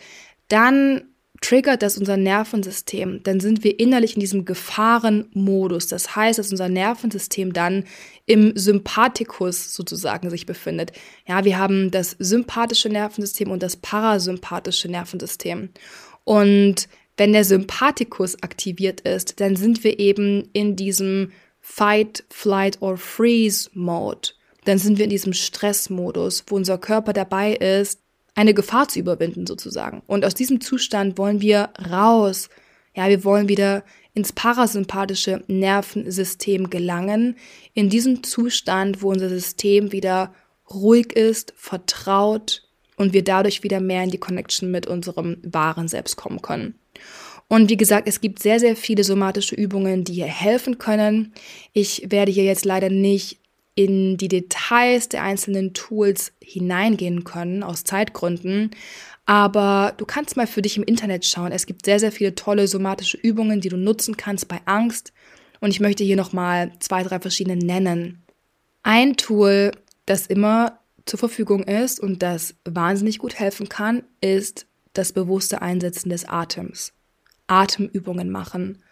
dann 0.49 1.01
triggert 1.41 1.82
das 1.82 1.97
unser 1.97 2.17
Nervensystem, 2.17 3.21
dann 3.23 3.39
sind 3.39 3.63
wir 3.63 3.80
innerlich 3.80 4.15
in 4.15 4.19
diesem 4.19 4.45
Gefahrenmodus. 4.45 5.88
Das 5.88 6.15
heißt, 6.15 6.38
dass 6.38 6.51
unser 6.51 6.69
Nervensystem 6.69 7.53
dann 7.53 7.86
im 8.27 8.56
Sympathikus 8.56 9.73
sozusagen 9.73 10.30
sich 10.30 10.45
befindet. 10.45 10.91
Ja, 11.27 11.43
wir 11.43 11.58
haben 11.58 11.89
das 11.89 12.15
sympathische 12.19 12.89
Nervensystem 12.89 13.49
und 13.49 13.63
das 13.63 13.77
parasympathische 13.77 14.89
Nervensystem. 14.89 15.69
Und 16.23 16.88
wenn 17.17 17.34
der 17.34 17.43
Sympathikus 17.43 18.41
aktiviert 18.43 19.01
ist, 19.01 19.39
dann 19.41 19.56
sind 19.56 19.84
wir 19.84 19.99
eben 19.99 20.49
in 20.53 20.75
diesem 20.75 21.32
Fight, 21.60 22.23
Flight 22.30 22.82
or 22.82 22.97
Freeze 22.97 23.69
Mode. 23.73 24.30
Dann 24.65 24.77
sind 24.77 24.97
wir 24.97 25.06
in 25.06 25.10
diesem 25.10 25.34
Stressmodus, 25.34 26.43
wo 26.47 26.56
unser 26.56 26.77
Körper 26.77 27.13
dabei 27.13 27.53
ist, 27.56 27.99
eine 28.36 28.53
Gefahr 28.53 28.88
zu 28.88 28.99
überwinden 28.99 29.47
sozusagen. 29.47 30.03
Und 30.06 30.23
aus 30.23 30.36
diesem 30.36 30.62
Zustand 30.62 31.17
wollen 31.17 31.41
wir 31.41 31.69
raus. 31.91 32.49
Ja, 32.95 33.10
wir 33.10 33.23
wollen 33.23 33.49
wieder 33.49 33.84
ins 34.13 34.32
parasympathische 34.32 35.43
Nervensystem 35.47 36.69
gelangen. 36.69 37.36
In 37.73 37.89
diesem 37.89 38.23
Zustand, 38.23 39.01
wo 39.01 39.10
unser 39.10 39.30
System 39.30 39.91
wieder 39.91 40.34
ruhig 40.69 41.13
ist, 41.13 41.53
vertraut 41.56 42.63
und 42.95 43.13
wir 43.13 43.23
dadurch 43.23 43.63
wieder 43.63 43.80
mehr 43.80 44.03
in 44.03 44.12
die 44.12 44.17
Connection 44.17 44.69
mit 44.69 44.88
unserem 44.88 45.38
wahren 45.43 45.88
Selbst 45.88 46.15
kommen 46.15 46.41
können. 46.41 46.75
Und 47.49 47.69
wie 47.69 47.77
gesagt, 47.77 48.07
es 48.07 48.19
gibt 48.19 48.39
sehr, 48.39 48.60
sehr 48.60 48.75
viele 48.75 49.03
somatische 49.03 49.55
Übungen, 49.55 50.03
die 50.03 50.13
hier 50.13 50.25
helfen 50.25 50.77
können. 50.77 51.33
Ich 51.73 52.07
werde 52.10 52.31
hier 52.31 52.43
jetzt 52.43 52.65
leider 52.65 52.89
nicht 52.89 53.39
in 53.73 54.17
die 54.17 54.27
Details 54.27 55.07
der 55.07 55.23
einzelnen 55.23 55.73
Tools 55.73 56.33
hineingehen 56.43 57.23
können, 57.23 57.63
aus 57.63 57.83
Zeitgründen. 57.83 58.71
Aber 59.25 59.93
du 59.97 60.05
kannst 60.05 60.36
mal 60.36 60.47
für 60.47 60.62
dich 60.62 60.77
im 60.77 60.83
Internet 60.83 61.25
schauen. 61.25 61.51
Es 61.51 61.65
gibt 61.65 61.86
sehr, 61.86 61.99
sehr 61.99 62.12
viele 62.12 62.33
tolle 62.33 62.67
somatische 62.67 63.17
Übungen, 63.17 63.62
die 63.62 63.69
du 63.69 63.77
nutzen 63.77 64.17
kannst 64.17 64.47
bei 64.47 64.60
Angst. 64.65 65.13
Und 65.60 65.69
ich 65.69 65.79
möchte 65.79 66.03
hier 66.03 66.15
nochmal 66.15 66.71
zwei, 66.79 67.03
drei 67.03 67.19
verschiedene 67.19 67.57
nennen. 67.57 68.23
Ein 68.83 69.15
Tool, 69.15 69.71
das 70.05 70.27
immer 70.27 70.79
zur 71.05 71.19
Verfügung 71.19 71.63
ist 71.63 71.99
und 71.99 72.23
das 72.23 72.55
wahnsinnig 72.65 73.19
gut 73.19 73.38
helfen 73.38 73.69
kann, 73.69 74.03
ist 74.21 74.65
das 74.93 75.13
bewusste 75.13 75.62
Einsetzen 75.62 76.10
des 76.10 76.25
Atems. 76.25 76.93
Atemübungen 77.47 78.29
machen. 78.29 78.83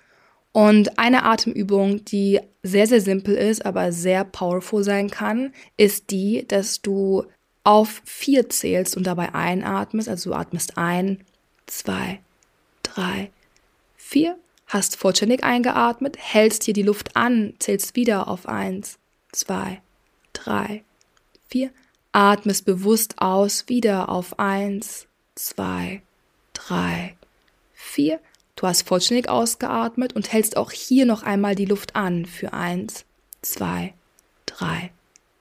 Und 0.52 0.98
eine 0.98 1.24
Atemübung, 1.24 2.06
die 2.06 2.40
sehr, 2.64 2.88
sehr 2.88 3.02
simpel 3.02 3.36
ist, 3.36 3.66
aber 3.66 3.92
sehr 3.92 4.24
powerful 4.24 4.84
sein 4.84 5.10
kann, 5.10 5.54
ist 5.76 6.12
die, 6.12 6.46
dass 6.48 6.82
du 6.82 7.26
auf 7.66 8.02
vier 8.06 8.50
zählst 8.50 8.96
und 8.96 9.06
dabei 9.06 9.36
einatmest. 9.36 10.08
Also 10.08 10.30
du 10.30 10.36
atmest 10.36 10.78
ein, 10.78 11.20
zwei, 11.66 12.20
drei, 12.84 13.32
vier, 13.98 14.38
hast 14.68 14.96
vollständig 14.96 15.44
eingeatmet, 15.44 16.18
hältst 16.20 16.64
hier 16.64 16.74
die 16.74 16.84
Luft 16.84 17.16
an, 17.18 17.54
zählst 17.60 17.96
wieder 17.96 18.28
auf 18.28 18.48
eins, 18.48 18.98
zwei, 19.32 19.82
drei, 20.32 20.84
vier, 21.50 21.72
atmest 22.12 22.66
bewusst 22.66 23.16
aus, 23.20 23.68
wieder 23.68 24.10
auf 24.10 24.40
eins, 24.40 25.08
zwei, 25.36 26.02
drei, 26.54 27.18
vier, 27.74 28.20
Du 28.56 28.66
hast 28.66 28.88
vollständig 28.88 29.28
ausgeatmet 29.28 30.14
und 30.14 30.32
hältst 30.32 30.56
auch 30.56 30.72
hier 30.72 31.06
noch 31.06 31.24
einmal 31.24 31.56
die 31.56 31.66
Luft 31.66 31.96
an 31.96 32.26
für 32.26 32.54
eins, 32.54 33.06
zwei, 33.42 33.94
drei, 34.46 34.92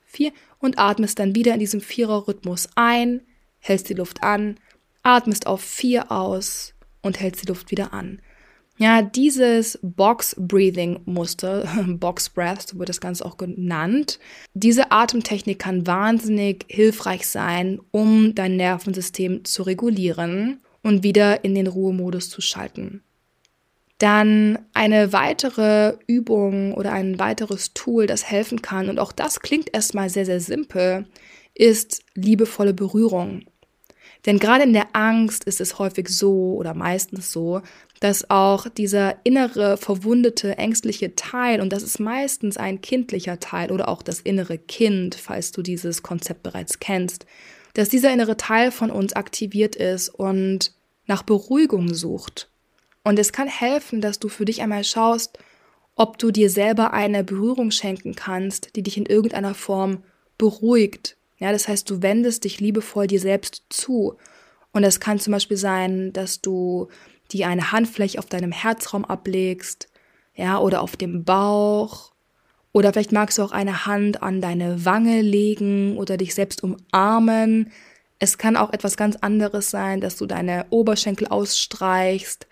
vier 0.04 0.32
und 0.58 0.78
atmest 0.78 1.20
dann 1.20 1.34
wieder 1.34 1.54
in 1.54 1.60
diesem 1.60 1.80
Vierer-Rhythmus 1.80 2.68
ein, 2.74 3.20
hältst 3.60 3.88
die 3.88 3.94
Luft 3.94 4.24
an, 4.24 4.58
atmest 5.04 5.46
auf 5.46 5.60
vier 5.60 6.10
aus 6.10 6.74
und 7.02 7.20
hältst 7.20 7.42
die 7.42 7.46
Luft 7.46 7.70
wieder 7.70 7.92
an. 7.92 8.20
Ja, 8.78 9.02
dieses 9.02 9.78
Box 9.82 10.34
Breathing 10.36 10.98
Muster, 11.04 11.68
Box 11.86 12.28
Breath, 12.28 12.68
so 12.68 12.78
wird 12.80 12.88
das 12.88 13.00
Ganze 13.00 13.24
auch 13.24 13.36
genannt. 13.36 14.18
Diese 14.54 14.90
Atemtechnik 14.90 15.60
kann 15.60 15.86
wahnsinnig 15.86 16.64
hilfreich 16.68 17.28
sein, 17.28 17.80
um 17.92 18.34
dein 18.34 18.56
Nervensystem 18.56 19.44
zu 19.44 19.62
regulieren 19.62 20.58
und 20.84 21.02
wieder 21.02 21.42
in 21.44 21.56
den 21.56 21.66
Ruhemodus 21.66 22.30
zu 22.30 22.40
schalten. 22.40 23.02
Dann 23.98 24.58
eine 24.74 25.12
weitere 25.12 25.96
Übung 26.06 26.74
oder 26.74 26.92
ein 26.92 27.18
weiteres 27.18 27.74
Tool, 27.74 28.06
das 28.06 28.30
helfen 28.30 28.62
kann, 28.62 28.88
und 28.88 29.00
auch 29.00 29.12
das 29.12 29.40
klingt 29.40 29.74
erstmal 29.74 30.10
sehr, 30.10 30.26
sehr 30.26 30.40
simpel, 30.40 31.06
ist 31.54 32.04
liebevolle 32.14 32.74
Berührung. 32.74 33.44
Denn 34.26 34.38
gerade 34.38 34.64
in 34.64 34.72
der 34.72 34.94
Angst 34.94 35.44
ist 35.44 35.60
es 35.60 35.78
häufig 35.78 36.08
so 36.08 36.54
oder 36.54 36.74
meistens 36.74 37.32
so, 37.32 37.62
dass 38.00 38.28
auch 38.30 38.68
dieser 38.68 39.16
innere, 39.24 39.76
verwundete, 39.76 40.58
ängstliche 40.58 41.14
Teil, 41.14 41.60
und 41.60 41.72
das 41.72 41.82
ist 41.82 41.98
meistens 41.98 42.56
ein 42.56 42.80
kindlicher 42.82 43.40
Teil 43.40 43.70
oder 43.70 43.88
auch 43.88 44.02
das 44.02 44.20
innere 44.20 44.58
Kind, 44.58 45.14
falls 45.14 45.52
du 45.52 45.62
dieses 45.62 46.02
Konzept 46.02 46.42
bereits 46.42 46.78
kennst, 46.78 47.26
dass 47.74 47.88
dieser 47.88 48.12
innere 48.12 48.36
Teil 48.36 48.70
von 48.70 48.90
uns 48.90 49.12
aktiviert 49.12 49.76
ist 49.76 50.08
und 50.08 50.72
nach 51.06 51.22
Beruhigung 51.22 51.92
sucht. 51.92 52.48
Und 53.02 53.18
es 53.18 53.32
kann 53.32 53.48
helfen, 53.48 54.00
dass 54.00 54.18
du 54.18 54.28
für 54.28 54.46
dich 54.46 54.62
einmal 54.62 54.84
schaust, 54.84 55.38
ob 55.96 56.18
du 56.18 56.30
dir 56.30 56.50
selber 56.50 56.92
eine 56.92 57.22
Berührung 57.22 57.70
schenken 57.70 58.14
kannst, 58.14 58.74
die 58.74 58.82
dich 58.82 58.96
in 58.96 59.06
irgendeiner 59.06 59.54
Form 59.54 60.02
beruhigt. 60.38 61.16
Ja, 61.38 61.52
das 61.52 61.68
heißt, 61.68 61.88
du 61.90 62.02
wendest 62.02 62.44
dich 62.44 62.60
liebevoll 62.60 63.06
dir 63.06 63.20
selbst 63.20 63.64
zu. 63.68 64.16
Und 64.72 64.82
es 64.82 64.98
kann 64.98 65.18
zum 65.18 65.32
Beispiel 65.32 65.56
sein, 65.56 66.12
dass 66.12 66.40
du 66.40 66.88
dir 67.30 67.48
eine 67.48 67.70
Handfläche 67.70 68.18
auf 68.18 68.26
deinem 68.26 68.52
Herzraum 68.52 69.04
ablegst, 69.04 69.88
ja, 70.34 70.58
oder 70.58 70.80
auf 70.80 70.96
dem 70.96 71.24
Bauch 71.24 72.13
oder 72.74 72.92
vielleicht 72.92 73.12
magst 73.12 73.38
du 73.38 73.42
auch 73.42 73.52
eine 73.52 73.86
Hand 73.86 74.22
an 74.22 74.40
deine 74.40 74.84
Wange 74.84 75.22
legen 75.22 75.96
oder 75.96 76.16
dich 76.16 76.34
selbst 76.34 76.64
umarmen. 76.64 77.70
Es 78.18 78.36
kann 78.36 78.56
auch 78.56 78.72
etwas 78.72 78.96
ganz 78.96 79.14
anderes 79.14 79.70
sein, 79.70 80.00
dass 80.00 80.16
du 80.16 80.26
deine 80.26 80.66
Oberschenkel 80.70 81.28
ausstreichst. 81.28 82.48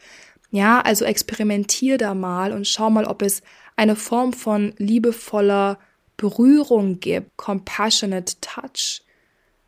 Ja, 0.52 0.80
also 0.80 1.04
experimentier 1.04 1.98
da 1.98 2.14
mal 2.14 2.52
und 2.52 2.68
schau 2.68 2.88
mal, 2.88 3.04
ob 3.04 3.20
es 3.20 3.42
eine 3.74 3.96
Form 3.96 4.32
von 4.32 4.74
liebevoller 4.78 5.80
Berührung 6.16 7.00
gibt, 7.00 7.36
compassionate 7.36 8.36
touch. 8.40 9.02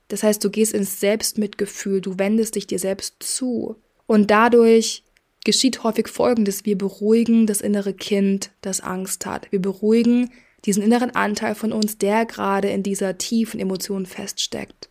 Das 0.06 0.22
heißt, 0.22 0.44
du 0.44 0.50
gehst 0.50 0.72
ins 0.72 1.00
Selbstmitgefühl, 1.00 2.00
du 2.00 2.16
wendest 2.20 2.54
dich 2.54 2.68
dir 2.68 2.78
selbst 2.78 3.16
zu. 3.18 3.74
Und 4.06 4.30
dadurch 4.30 5.02
geschieht 5.44 5.82
häufig 5.82 6.08
Folgendes. 6.08 6.64
Wir 6.64 6.76
beruhigen 6.76 7.46
das 7.46 7.60
innere 7.60 7.94
Kind, 7.94 8.50
das 8.62 8.80
Angst 8.80 9.26
hat. 9.26 9.50
Wir 9.52 9.60
beruhigen 9.60 10.30
diesen 10.64 10.82
inneren 10.82 11.14
Anteil 11.14 11.54
von 11.54 11.72
uns, 11.72 11.98
der 11.98 12.24
gerade 12.24 12.70
in 12.70 12.82
dieser 12.82 13.18
tiefen 13.18 13.60
Emotion 13.60 14.06
feststeckt. 14.06 14.88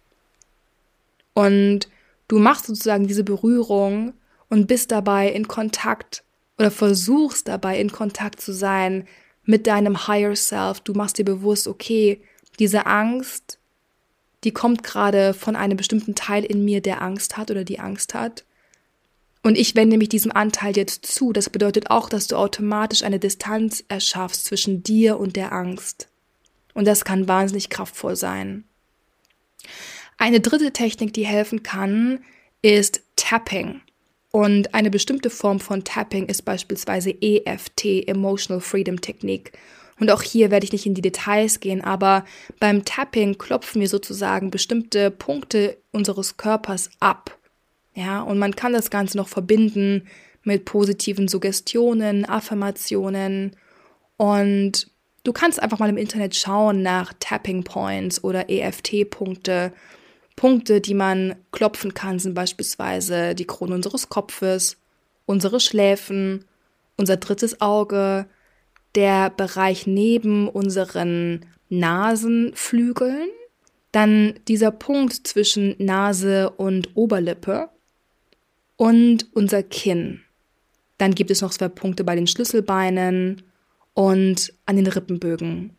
Und 1.33 1.89
du 2.27 2.39
machst 2.39 2.67
sozusagen 2.67 3.07
diese 3.07 3.23
Berührung 3.23 4.13
und 4.49 4.67
bist 4.67 4.91
dabei 4.91 5.29
in 5.29 5.47
Kontakt 5.47 6.23
oder 6.59 6.69
versuchst 6.69 7.47
dabei 7.47 7.79
in 7.79 7.91
Kontakt 7.91 8.39
zu 8.39 8.53
sein 8.53 9.07
mit 9.43 9.65
deinem 9.65 10.07
Higher 10.07 10.35
Self. 10.35 10.81
Du 10.81 10.93
machst 10.93 11.17
dir 11.17 11.25
bewusst, 11.25 11.67
okay, 11.67 12.21
diese 12.59 12.85
Angst, 12.85 13.57
die 14.43 14.51
kommt 14.51 14.83
gerade 14.83 15.33
von 15.33 15.55
einem 15.55 15.77
bestimmten 15.77 16.13
Teil 16.13 16.43
in 16.43 16.63
mir, 16.63 16.81
der 16.81 17.01
Angst 17.01 17.37
hat 17.37 17.49
oder 17.49 17.63
die 17.63 17.79
Angst 17.79 18.13
hat. 18.13 18.45
Und 19.43 19.58
ich 19.58 19.75
wende 19.75 19.97
mich 19.97 20.10
diesem 20.10 20.32
Anteil 20.32 20.75
jetzt 20.75 21.06
zu. 21.06 21.34
Das 21.34 21.49
bedeutet 21.49 21.91
auch, 21.91 22.08
dass 22.10 22.27
du 22.27 22.38
automatisch 22.38 23.03
eine 23.03 23.19
Distanz 23.19 23.84
erschaffst 23.89 24.45
zwischen 24.45 24.84
dir 24.84 25.19
und 25.19 25.36
der 25.36 25.51
Angst. 25.51 26.08
Und 26.73 26.88
das 26.88 27.06
kann 27.06 27.27
wahnsinnig 27.27 27.69
kraftvoll 27.69 28.15
sein. 28.15 28.63
Eine 30.17 30.39
dritte 30.39 30.71
Technik, 30.71 31.13
die 31.13 31.25
helfen 31.25 31.62
kann, 31.62 32.23
ist 32.62 33.01
Tapping. 33.17 33.82
Und 34.32 34.73
eine 34.73 34.89
bestimmte 34.89 35.29
Form 35.29 35.60
von 35.60 35.84
Tapping 35.84 36.27
ist 36.27 36.43
beispielsweise 36.43 37.13
EFT, 37.21 38.08
Emotional 38.08 38.62
Freedom 38.62 39.01
Technik. 39.01 39.51
Und 39.99 40.10
auch 40.10 40.23
hier 40.23 40.49
werde 40.49 40.63
ich 40.63 40.71
nicht 40.71 40.86
in 40.86 40.95
die 40.95 41.01
Details 41.01 41.60
gehen, 41.60 41.82
aber 41.82 42.25
beim 42.60 42.84
Tapping 42.84 43.38
klopfen 43.38 43.82
wir 43.82 43.89
sozusagen 43.89 44.49
bestimmte 44.49 45.12
Punkte 45.12 45.77
unseres 45.91 46.38
Körpers 46.38 46.89
ab. 46.99 47.38
Ja, 47.95 48.21
und 48.21 48.39
man 48.39 48.56
kann 48.56 48.73
das 48.73 48.89
Ganze 48.89 49.17
noch 49.17 49.27
verbinden 49.27 50.08
mit 50.43 50.65
positiven 50.65 51.27
Suggestionen, 51.27 52.27
Affirmationen 52.27 53.56
und 54.17 54.88
du 55.23 55.34
kannst 55.34 55.62
einfach 55.62 55.79
mal 55.79 55.89
im 55.89 55.97
Internet 55.97 56.36
schauen 56.36 56.82
nach 56.82 57.13
Tapping 57.19 57.63
Points 57.63 58.23
oder 58.23 58.49
EFT-Punkte. 58.49 59.73
Punkte, 60.36 60.82
die 60.82 60.95
man 60.95 61.36
klopfen 61.51 61.93
kann, 61.93 62.19
sind 62.19 62.34
beispielsweise 62.34 63.36
die 63.36 63.45
Krone 63.45 63.75
unseres 63.75 64.10
Kopfes, 64.10 64.77
unsere 65.25 65.60
Schläfen, 65.60 66.45
unser 66.97 67.17
drittes 67.17 67.62
Auge, 67.62 68.25
der 68.95 69.29
Bereich 69.29 69.88
neben 69.88 70.47
unseren 70.49 71.45
Nasenflügeln, 71.69 73.29
dann 73.91 74.34
dieser 74.47 74.71
Punkt 74.71 75.27
zwischen 75.27 75.75
Nase 75.77 76.49
und 76.49 76.95
Oberlippe 76.95 77.69
und 78.84 79.28
unser 79.34 79.63
Kinn. 79.63 80.19
Dann 80.98 81.15
gibt 81.15 81.32
es 81.32 81.39
noch 81.39 81.52
zwei 81.52 81.69
Punkte 81.69 82.04
bei 82.04 82.15
den 82.15 82.28
Schlüsselbeinen 82.28 83.41
und 83.93 84.54
an 84.65 84.76
den 84.76 84.88
Rippenbögen. 84.88 85.69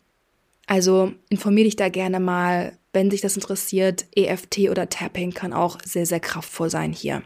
Also 0.65 1.13
informiere 1.29 1.65
dich 1.65 1.75
da 1.75 1.89
gerne 1.89 2.19
mal, 2.19 2.75
wenn 2.93 3.11
sich 3.11 3.21
das 3.21 3.35
interessiert. 3.35 4.07
EFT 4.15 4.71
oder 4.71 4.89
Tapping 4.89 5.35
kann 5.35 5.53
auch 5.53 5.77
sehr, 5.85 6.07
sehr 6.07 6.19
kraftvoll 6.19 6.71
sein 6.71 6.93
hier. 6.93 7.21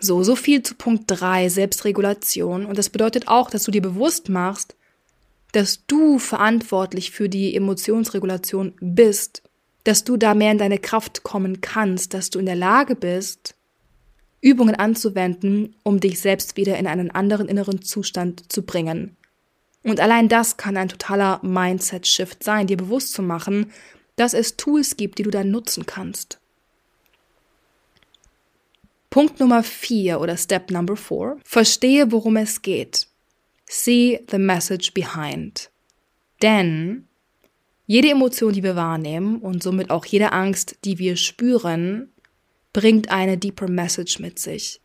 So, 0.00 0.24
so 0.24 0.34
viel 0.34 0.64
zu 0.64 0.74
Punkt 0.74 1.04
3, 1.06 1.48
Selbstregulation. 1.48 2.66
Und 2.66 2.76
das 2.76 2.90
bedeutet 2.90 3.28
auch, 3.28 3.50
dass 3.50 3.62
du 3.62 3.70
dir 3.70 3.82
bewusst 3.82 4.28
machst, 4.28 4.74
dass 5.52 5.86
du 5.86 6.18
verantwortlich 6.18 7.12
für 7.12 7.28
die 7.28 7.54
Emotionsregulation 7.54 8.74
bist, 8.80 9.44
dass 9.84 10.02
du 10.02 10.16
da 10.16 10.34
mehr 10.34 10.50
in 10.50 10.58
deine 10.58 10.78
Kraft 10.78 11.22
kommen 11.22 11.60
kannst, 11.60 12.14
dass 12.14 12.30
du 12.30 12.40
in 12.40 12.46
der 12.46 12.56
Lage 12.56 12.96
bist, 12.96 13.54
Übungen 14.40 14.74
anzuwenden, 14.74 15.76
um 15.82 16.00
dich 16.00 16.20
selbst 16.20 16.56
wieder 16.56 16.78
in 16.78 16.86
einen 16.86 17.10
anderen 17.10 17.48
inneren 17.48 17.82
Zustand 17.82 18.50
zu 18.50 18.62
bringen. 18.62 19.16
Und 19.82 20.00
allein 20.00 20.28
das 20.28 20.56
kann 20.56 20.76
ein 20.76 20.88
totaler 20.88 21.40
Mindset-Shift 21.42 22.42
sein, 22.42 22.66
dir 22.66 22.76
bewusst 22.76 23.12
zu 23.12 23.22
machen, 23.22 23.72
dass 24.16 24.34
es 24.34 24.56
Tools 24.56 24.96
gibt, 24.96 25.18
die 25.18 25.22
du 25.22 25.30
dann 25.30 25.50
nutzen 25.50 25.86
kannst. 25.86 26.38
Punkt 29.08 29.40
Nummer 29.40 29.62
vier 29.62 30.20
oder 30.20 30.36
Step 30.36 30.70
Number 30.70 30.96
four. 30.96 31.38
Verstehe, 31.44 32.12
worum 32.12 32.36
es 32.36 32.62
geht. 32.62 33.08
See 33.68 34.24
the 34.30 34.38
message 34.38 34.92
behind. 34.94 35.70
Denn 36.42 37.08
jede 37.86 38.10
Emotion, 38.10 38.52
die 38.52 38.62
wir 38.62 38.76
wahrnehmen 38.76 39.40
und 39.40 39.62
somit 39.62 39.90
auch 39.90 40.04
jede 40.04 40.32
Angst, 40.32 40.78
die 40.84 40.98
wir 40.98 41.16
spüren, 41.16 42.12
bringt 42.72 43.10
eine 43.10 43.38
deeper 43.38 43.68
Message 43.68 44.18
mit 44.18 44.38
sich. 44.38 44.80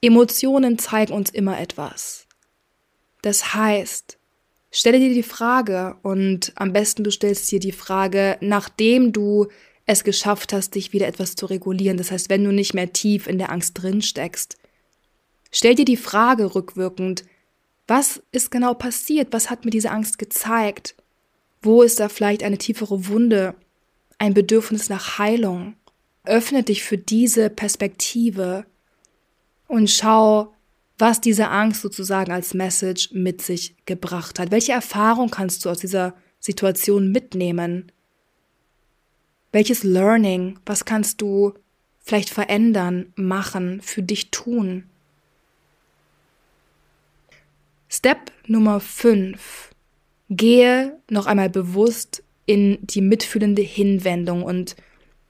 Emotionen 0.00 0.78
zeigen 0.78 1.12
uns 1.12 1.30
immer 1.30 1.58
etwas. 1.58 2.26
Das 3.22 3.54
heißt, 3.54 4.18
stelle 4.70 4.98
dir 4.98 5.14
die 5.14 5.22
Frage 5.22 5.96
und 6.02 6.52
am 6.56 6.72
besten 6.72 7.04
du 7.04 7.10
stellst 7.10 7.50
dir 7.50 7.60
die 7.60 7.72
Frage, 7.72 8.36
nachdem 8.40 9.12
du 9.12 9.48
es 9.86 10.04
geschafft 10.04 10.52
hast, 10.52 10.74
dich 10.74 10.92
wieder 10.92 11.06
etwas 11.06 11.36
zu 11.36 11.46
regulieren. 11.46 11.96
Das 11.96 12.10
heißt, 12.10 12.30
wenn 12.30 12.44
du 12.44 12.52
nicht 12.52 12.74
mehr 12.74 12.92
tief 12.92 13.26
in 13.26 13.38
der 13.38 13.50
Angst 13.50 13.80
drin 13.82 14.02
steckst. 14.02 14.56
Stell 15.50 15.74
dir 15.74 15.84
die 15.84 15.96
Frage 15.96 16.54
rückwirkend, 16.54 17.24
was 17.86 18.22
ist 18.32 18.50
genau 18.50 18.74
passiert? 18.74 19.28
Was 19.32 19.50
hat 19.50 19.64
mir 19.64 19.70
diese 19.70 19.90
Angst 19.90 20.18
gezeigt? 20.18 20.94
Wo 21.62 21.82
ist 21.82 22.00
da 22.00 22.08
vielleicht 22.08 22.42
eine 22.42 22.58
tiefere 22.58 23.08
Wunde? 23.08 23.54
Ein 24.18 24.34
Bedürfnis 24.34 24.88
nach 24.88 25.18
Heilung? 25.18 25.76
Öffne 26.24 26.62
dich 26.62 26.82
für 26.82 26.98
diese 26.98 27.50
Perspektive 27.50 28.64
und 29.68 29.90
schau, 29.90 30.54
was 30.98 31.20
diese 31.20 31.48
Angst 31.48 31.82
sozusagen 31.82 32.32
als 32.32 32.54
Message 32.54 33.10
mit 33.12 33.42
sich 33.42 33.74
gebracht 33.84 34.38
hat. 34.38 34.50
Welche 34.50 34.72
Erfahrung 34.72 35.30
kannst 35.30 35.64
du 35.64 35.70
aus 35.70 35.78
dieser 35.78 36.14
Situation 36.40 37.10
mitnehmen? 37.10 37.92
Welches 39.52 39.82
Learning, 39.82 40.58
was 40.66 40.84
kannst 40.84 41.20
du 41.20 41.54
vielleicht 42.00 42.30
verändern, 42.30 43.12
machen, 43.16 43.80
für 43.82 44.02
dich 44.02 44.30
tun? 44.30 44.84
Step 47.88 48.32
Nummer 48.46 48.80
5. 48.80 49.70
Gehe 50.30 50.98
noch 51.10 51.26
einmal 51.26 51.50
bewusst 51.50 52.22
in 52.46 52.78
die 52.80 53.00
mitfühlende 53.00 53.62
Hinwendung 53.62 54.42
und 54.42 54.74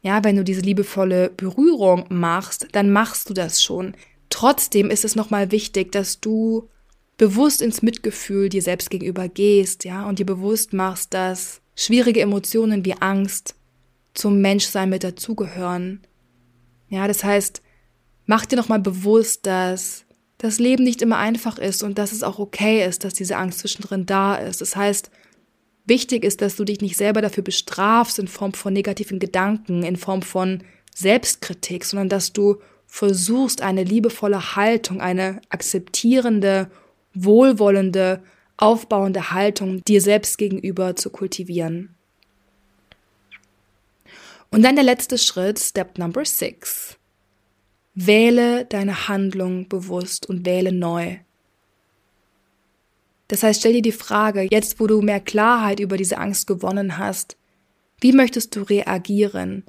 ja, 0.04 0.22
wenn 0.22 0.36
du 0.36 0.44
diese 0.44 0.60
liebevolle 0.60 1.30
Berührung 1.30 2.04
machst, 2.10 2.68
dann 2.72 2.92
machst 2.92 3.30
du 3.30 3.32
das 3.32 3.62
schon. 3.62 3.94
Trotzdem 4.28 4.90
ist 4.90 5.02
es 5.02 5.16
nochmal 5.16 5.50
wichtig, 5.50 5.92
dass 5.92 6.20
du 6.20 6.68
bewusst 7.16 7.62
ins 7.62 7.80
Mitgefühl 7.80 8.50
dir 8.50 8.60
selbst 8.60 8.90
gegenüber 8.90 9.28
gehst, 9.28 9.84
ja, 9.84 10.06
und 10.06 10.18
dir 10.18 10.26
bewusst 10.26 10.74
machst, 10.74 11.14
dass 11.14 11.62
schwierige 11.74 12.20
Emotionen 12.20 12.84
wie 12.84 12.92
Angst, 13.00 13.54
zum 14.12 14.42
Menschsein 14.42 14.90
mit 14.90 15.04
dazugehören. 15.04 16.02
Ja, 16.88 17.08
das 17.08 17.24
heißt, 17.24 17.62
mach 18.26 18.44
dir 18.44 18.56
nochmal 18.56 18.80
bewusst, 18.80 19.46
dass 19.46 20.04
das 20.36 20.58
Leben 20.58 20.84
nicht 20.84 21.00
immer 21.00 21.16
einfach 21.16 21.56
ist 21.56 21.82
und 21.82 21.96
dass 21.96 22.12
es 22.12 22.22
auch 22.22 22.38
okay 22.38 22.86
ist, 22.86 23.04
dass 23.04 23.14
diese 23.14 23.38
Angst 23.38 23.60
zwischendrin 23.60 24.04
da 24.04 24.36
ist. 24.36 24.60
Das 24.60 24.76
heißt, 24.76 25.10
wichtig 25.84 26.24
ist, 26.24 26.40
dass 26.40 26.56
du 26.56 26.64
dich 26.64 26.80
nicht 26.80 26.96
selber 26.96 27.22
dafür 27.22 27.44
bestrafst 27.44 28.18
in 28.18 28.28
Form 28.28 28.52
von 28.52 28.72
negativen 28.72 29.18
Gedanken, 29.18 29.82
in 29.82 29.96
Form 29.96 30.22
von 30.22 30.62
Selbstkritik, 30.94 31.84
sondern 31.84 32.08
dass 32.08 32.32
du 32.32 32.60
versuchst, 32.86 33.60
eine 33.60 33.82
liebevolle 33.82 34.54
Haltung, 34.54 35.00
eine 35.00 35.40
akzeptierende, 35.48 36.70
wohlwollende, 37.12 38.22
aufbauende 38.56 39.32
Haltung 39.32 39.82
dir 39.84 40.00
selbst 40.00 40.38
gegenüber 40.38 40.94
zu 40.94 41.10
kultivieren. 41.10 41.94
Und 44.50 44.62
dann 44.62 44.76
der 44.76 44.84
letzte 44.84 45.18
Schritt, 45.18 45.58
Step 45.58 45.98
Number 45.98 46.24
Six. 46.24 46.96
Wähle 47.94 48.64
deine 48.64 49.08
Handlung 49.08 49.68
bewusst 49.68 50.28
und 50.28 50.46
wähle 50.46 50.70
neu. 50.70 51.16
Das 53.28 53.42
heißt, 53.42 53.60
stell 53.60 53.72
dir 53.72 53.82
die 53.82 53.92
Frage, 53.92 54.46
jetzt 54.50 54.80
wo 54.80 54.86
du 54.86 55.00
mehr 55.00 55.20
Klarheit 55.20 55.80
über 55.80 55.96
diese 55.96 56.18
Angst 56.18 56.46
gewonnen 56.46 56.98
hast, 56.98 57.36
wie 58.00 58.12
möchtest 58.12 58.54
du 58.54 58.62
reagieren? 58.62 59.64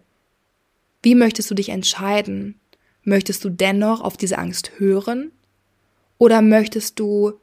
Wie 1.02 1.16
möchtest 1.16 1.50
du 1.52 1.56
dich 1.56 1.70
entscheiden? 1.70 2.60
Möchtest 3.04 3.46
du 3.46 3.50
dennoch 3.50 4.02
auf 4.02 4.18
diese 4.18 4.38
Angst 4.38 4.72
hören? 4.78 5.32
Oder 6.18 6.42
möchtest 6.42 7.00
du 7.00 7.34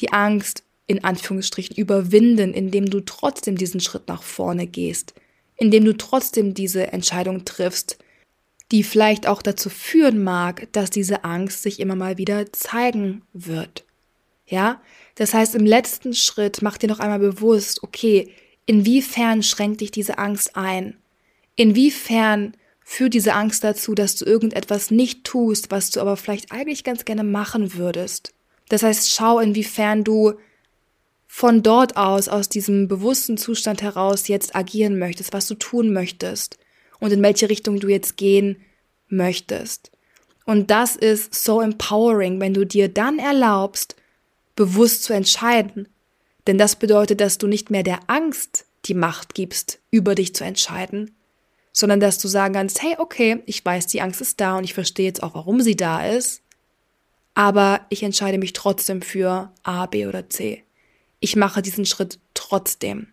die 0.00 0.12
Angst 0.12 0.64
in 0.86 1.04
Anführungsstrichen 1.04 1.76
überwinden, 1.76 2.52
indem 2.52 2.86
du 2.86 3.00
trotzdem 3.00 3.56
diesen 3.56 3.80
Schritt 3.80 4.08
nach 4.08 4.22
vorne 4.22 4.66
gehst, 4.66 5.14
indem 5.56 5.84
du 5.84 5.96
trotzdem 5.96 6.54
diese 6.54 6.92
Entscheidung 6.92 7.44
triffst, 7.44 7.98
die 8.72 8.82
vielleicht 8.82 9.26
auch 9.26 9.42
dazu 9.42 9.68
führen 9.68 10.22
mag, 10.22 10.68
dass 10.72 10.90
diese 10.90 11.24
Angst 11.24 11.62
sich 11.62 11.78
immer 11.80 11.96
mal 11.96 12.18
wieder 12.18 12.52
zeigen 12.52 13.22
wird. 13.32 13.84
Ja? 14.46 14.80
Das 15.14 15.34
heißt, 15.34 15.54
im 15.54 15.66
letzten 15.66 16.14
Schritt 16.14 16.62
mach 16.62 16.78
dir 16.78 16.88
noch 16.88 17.00
einmal 17.00 17.18
bewusst, 17.18 17.82
okay, 17.82 18.32
inwiefern 18.66 19.42
schränkt 19.42 19.80
dich 19.80 19.90
diese 19.90 20.18
Angst 20.18 20.56
ein? 20.56 20.96
Inwiefern 21.56 22.54
führt 22.82 23.14
diese 23.14 23.34
Angst 23.34 23.62
dazu, 23.64 23.94
dass 23.94 24.16
du 24.16 24.24
irgendetwas 24.24 24.90
nicht 24.90 25.24
tust, 25.24 25.70
was 25.70 25.90
du 25.90 26.00
aber 26.00 26.16
vielleicht 26.16 26.52
eigentlich 26.52 26.84
ganz 26.84 27.04
gerne 27.04 27.24
machen 27.24 27.74
würdest? 27.74 28.32
Das 28.68 28.82
heißt, 28.82 29.10
schau, 29.10 29.40
inwiefern 29.40 30.04
du 30.04 30.34
von 31.26 31.62
dort 31.62 31.96
aus, 31.96 32.28
aus 32.28 32.48
diesem 32.48 32.88
bewussten 32.88 33.36
Zustand 33.36 33.82
heraus 33.82 34.26
jetzt 34.26 34.56
agieren 34.56 34.98
möchtest, 34.98 35.32
was 35.32 35.46
du 35.46 35.54
tun 35.54 35.92
möchtest 35.92 36.58
und 36.98 37.12
in 37.12 37.22
welche 37.22 37.48
Richtung 37.48 37.78
du 37.78 37.88
jetzt 37.88 38.16
gehen 38.16 38.56
möchtest. 39.08 39.92
Und 40.46 40.70
das 40.70 40.96
ist 40.96 41.34
so 41.34 41.60
empowering, 41.60 42.40
wenn 42.40 42.54
du 42.54 42.64
dir 42.64 42.88
dann 42.88 43.20
erlaubst, 43.20 43.94
bewusst 44.56 45.04
zu 45.04 45.12
entscheiden. 45.12 45.88
Denn 46.46 46.58
das 46.58 46.76
bedeutet, 46.76 47.20
dass 47.20 47.38
du 47.38 47.46
nicht 47.46 47.70
mehr 47.70 47.82
der 47.82 48.00
Angst 48.06 48.66
die 48.86 48.94
Macht 48.94 49.34
gibst, 49.34 49.78
über 49.90 50.14
dich 50.14 50.34
zu 50.34 50.44
entscheiden, 50.44 51.14
sondern 51.72 52.00
dass 52.00 52.18
du 52.18 52.28
sagen 52.28 52.54
kannst, 52.54 52.82
hey, 52.82 52.96
okay, 52.98 53.42
ich 53.46 53.64
weiß, 53.64 53.86
die 53.86 54.00
Angst 54.00 54.20
ist 54.20 54.40
da 54.40 54.56
und 54.56 54.64
ich 54.64 54.74
verstehe 54.74 55.06
jetzt 55.06 55.22
auch, 55.22 55.34
warum 55.34 55.60
sie 55.60 55.76
da 55.76 56.06
ist, 56.06 56.42
aber 57.34 57.82
ich 57.90 58.02
entscheide 58.02 58.38
mich 58.38 58.54
trotzdem 58.54 59.02
für 59.02 59.52
A, 59.62 59.86
B 59.86 60.06
oder 60.06 60.28
C 60.28 60.64
ich 61.20 61.36
mache 61.36 61.62
diesen 61.62 61.86
Schritt 61.86 62.18
trotzdem. 62.34 63.12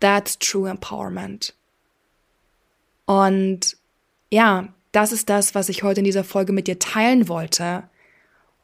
That's 0.00 0.38
true 0.38 0.68
empowerment. 0.68 1.54
Und 3.04 3.76
ja, 4.30 4.68
das 4.92 5.12
ist 5.12 5.28
das, 5.28 5.54
was 5.54 5.68
ich 5.68 5.82
heute 5.82 6.00
in 6.00 6.04
dieser 6.04 6.24
Folge 6.24 6.52
mit 6.52 6.66
dir 6.66 6.78
teilen 6.78 7.28
wollte. 7.28 7.84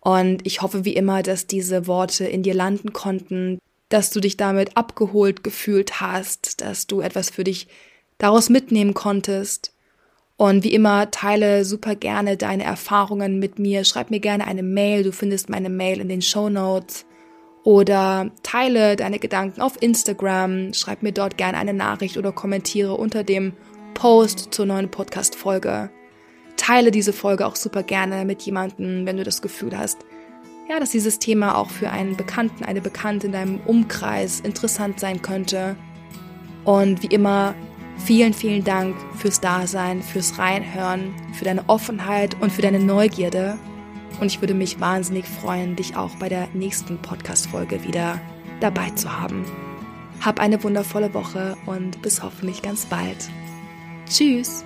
Und 0.04 0.46
ich 0.46 0.62
hoffe 0.62 0.84
wie 0.84 0.94
immer, 0.94 1.22
dass 1.22 1.46
diese 1.46 1.86
Worte 1.86 2.26
in 2.26 2.42
dir 2.42 2.54
landen 2.54 2.92
konnten, 2.92 3.58
dass 3.88 4.10
du 4.10 4.20
dich 4.20 4.36
damit 4.36 4.76
abgeholt 4.76 5.42
gefühlt 5.42 6.00
hast, 6.00 6.60
dass 6.60 6.86
du 6.86 7.00
etwas 7.00 7.30
für 7.30 7.42
dich 7.42 7.68
daraus 8.18 8.50
mitnehmen 8.50 8.94
konntest. 8.94 9.72
Und 10.36 10.62
wie 10.62 10.74
immer, 10.74 11.10
teile 11.10 11.64
super 11.64 11.94
gerne 11.96 12.36
deine 12.36 12.64
Erfahrungen 12.64 13.38
mit 13.38 13.58
mir. 13.58 13.84
Schreib 13.84 14.10
mir 14.10 14.20
gerne 14.20 14.46
eine 14.46 14.62
Mail. 14.62 15.04
Du 15.04 15.12
findest 15.12 15.48
meine 15.48 15.70
Mail 15.70 16.00
in 16.00 16.08
den 16.08 16.22
Show 16.22 16.50
Notes 16.50 17.06
oder 17.64 18.30
teile 18.42 18.94
deine 18.96 19.18
Gedanken 19.18 19.62
auf 19.62 19.80
Instagram, 19.80 20.74
schreib 20.74 21.02
mir 21.02 21.12
dort 21.12 21.38
gerne 21.38 21.56
eine 21.56 21.72
Nachricht 21.72 22.18
oder 22.18 22.30
kommentiere 22.30 22.94
unter 22.94 23.24
dem 23.24 23.54
Post 23.94 24.48
zur 24.52 24.66
neuen 24.66 24.90
Podcast-Folge. 24.90 25.90
Teile 26.56 26.90
diese 26.90 27.12
Folge 27.12 27.46
auch 27.46 27.56
super 27.56 27.82
gerne 27.82 28.24
mit 28.24 28.42
jemandem, 28.42 29.06
wenn 29.06 29.16
du 29.16 29.24
das 29.24 29.42
Gefühl 29.42 29.76
hast, 29.76 29.98
ja, 30.68 30.80
dass 30.80 30.90
dieses 30.90 31.18
Thema 31.18 31.56
auch 31.56 31.70
für 31.70 31.90
einen 31.90 32.16
Bekannten, 32.16 32.64
eine 32.64 32.80
Bekannte 32.80 33.26
in 33.26 33.32
deinem 33.32 33.60
Umkreis 33.66 34.40
interessant 34.40 34.98
sein 34.98 35.20
könnte. 35.20 35.76
Und 36.64 37.02
wie 37.02 37.08
immer, 37.08 37.54
vielen, 37.98 38.32
vielen 38.32 38.64
Dank 38.64 38.96
fürs 39.16 39.40
Dasein, 39.40 40.02
fürs 40.02 40.38
Reinhören, 40.38 41.14
für 41.34 41.44
deine 41.44 41.68
Offenheit 41.68 42.36
und 42.40 42.50
für 42.50 42.62
deine 42.62 42.80
Neugierde. 42.80 43.58
Und 44.20 44.26
ich 44.26 44.40
würde 44.40 44.54
mich 44.54 44.80
wahnsinnig 44.80 45.26
freuen, 45.26 45.76
dich 45.76 45.96
auch 45.96 46.14
bei 46.16 46.28
der 46.28 46.48
nächsten 46.54 46.98
Podcast-Folge 46.98 47.84
wieder 47.84 48.20
dabei 48.60 48.90
zu 48.90 49.20
haben. 49.20 49.44
Hab 50.20 50.40
eine 50.40 50.62
wundervolle 50.62 51.12
Woche 51.12 51.56
und 51.66 52.00
bis 52.00 52.22
hoffentlich 52.22 52.62
ganz 52.62 52.86
bald. 52.86 53.28
Tschüss! 54.08 54.64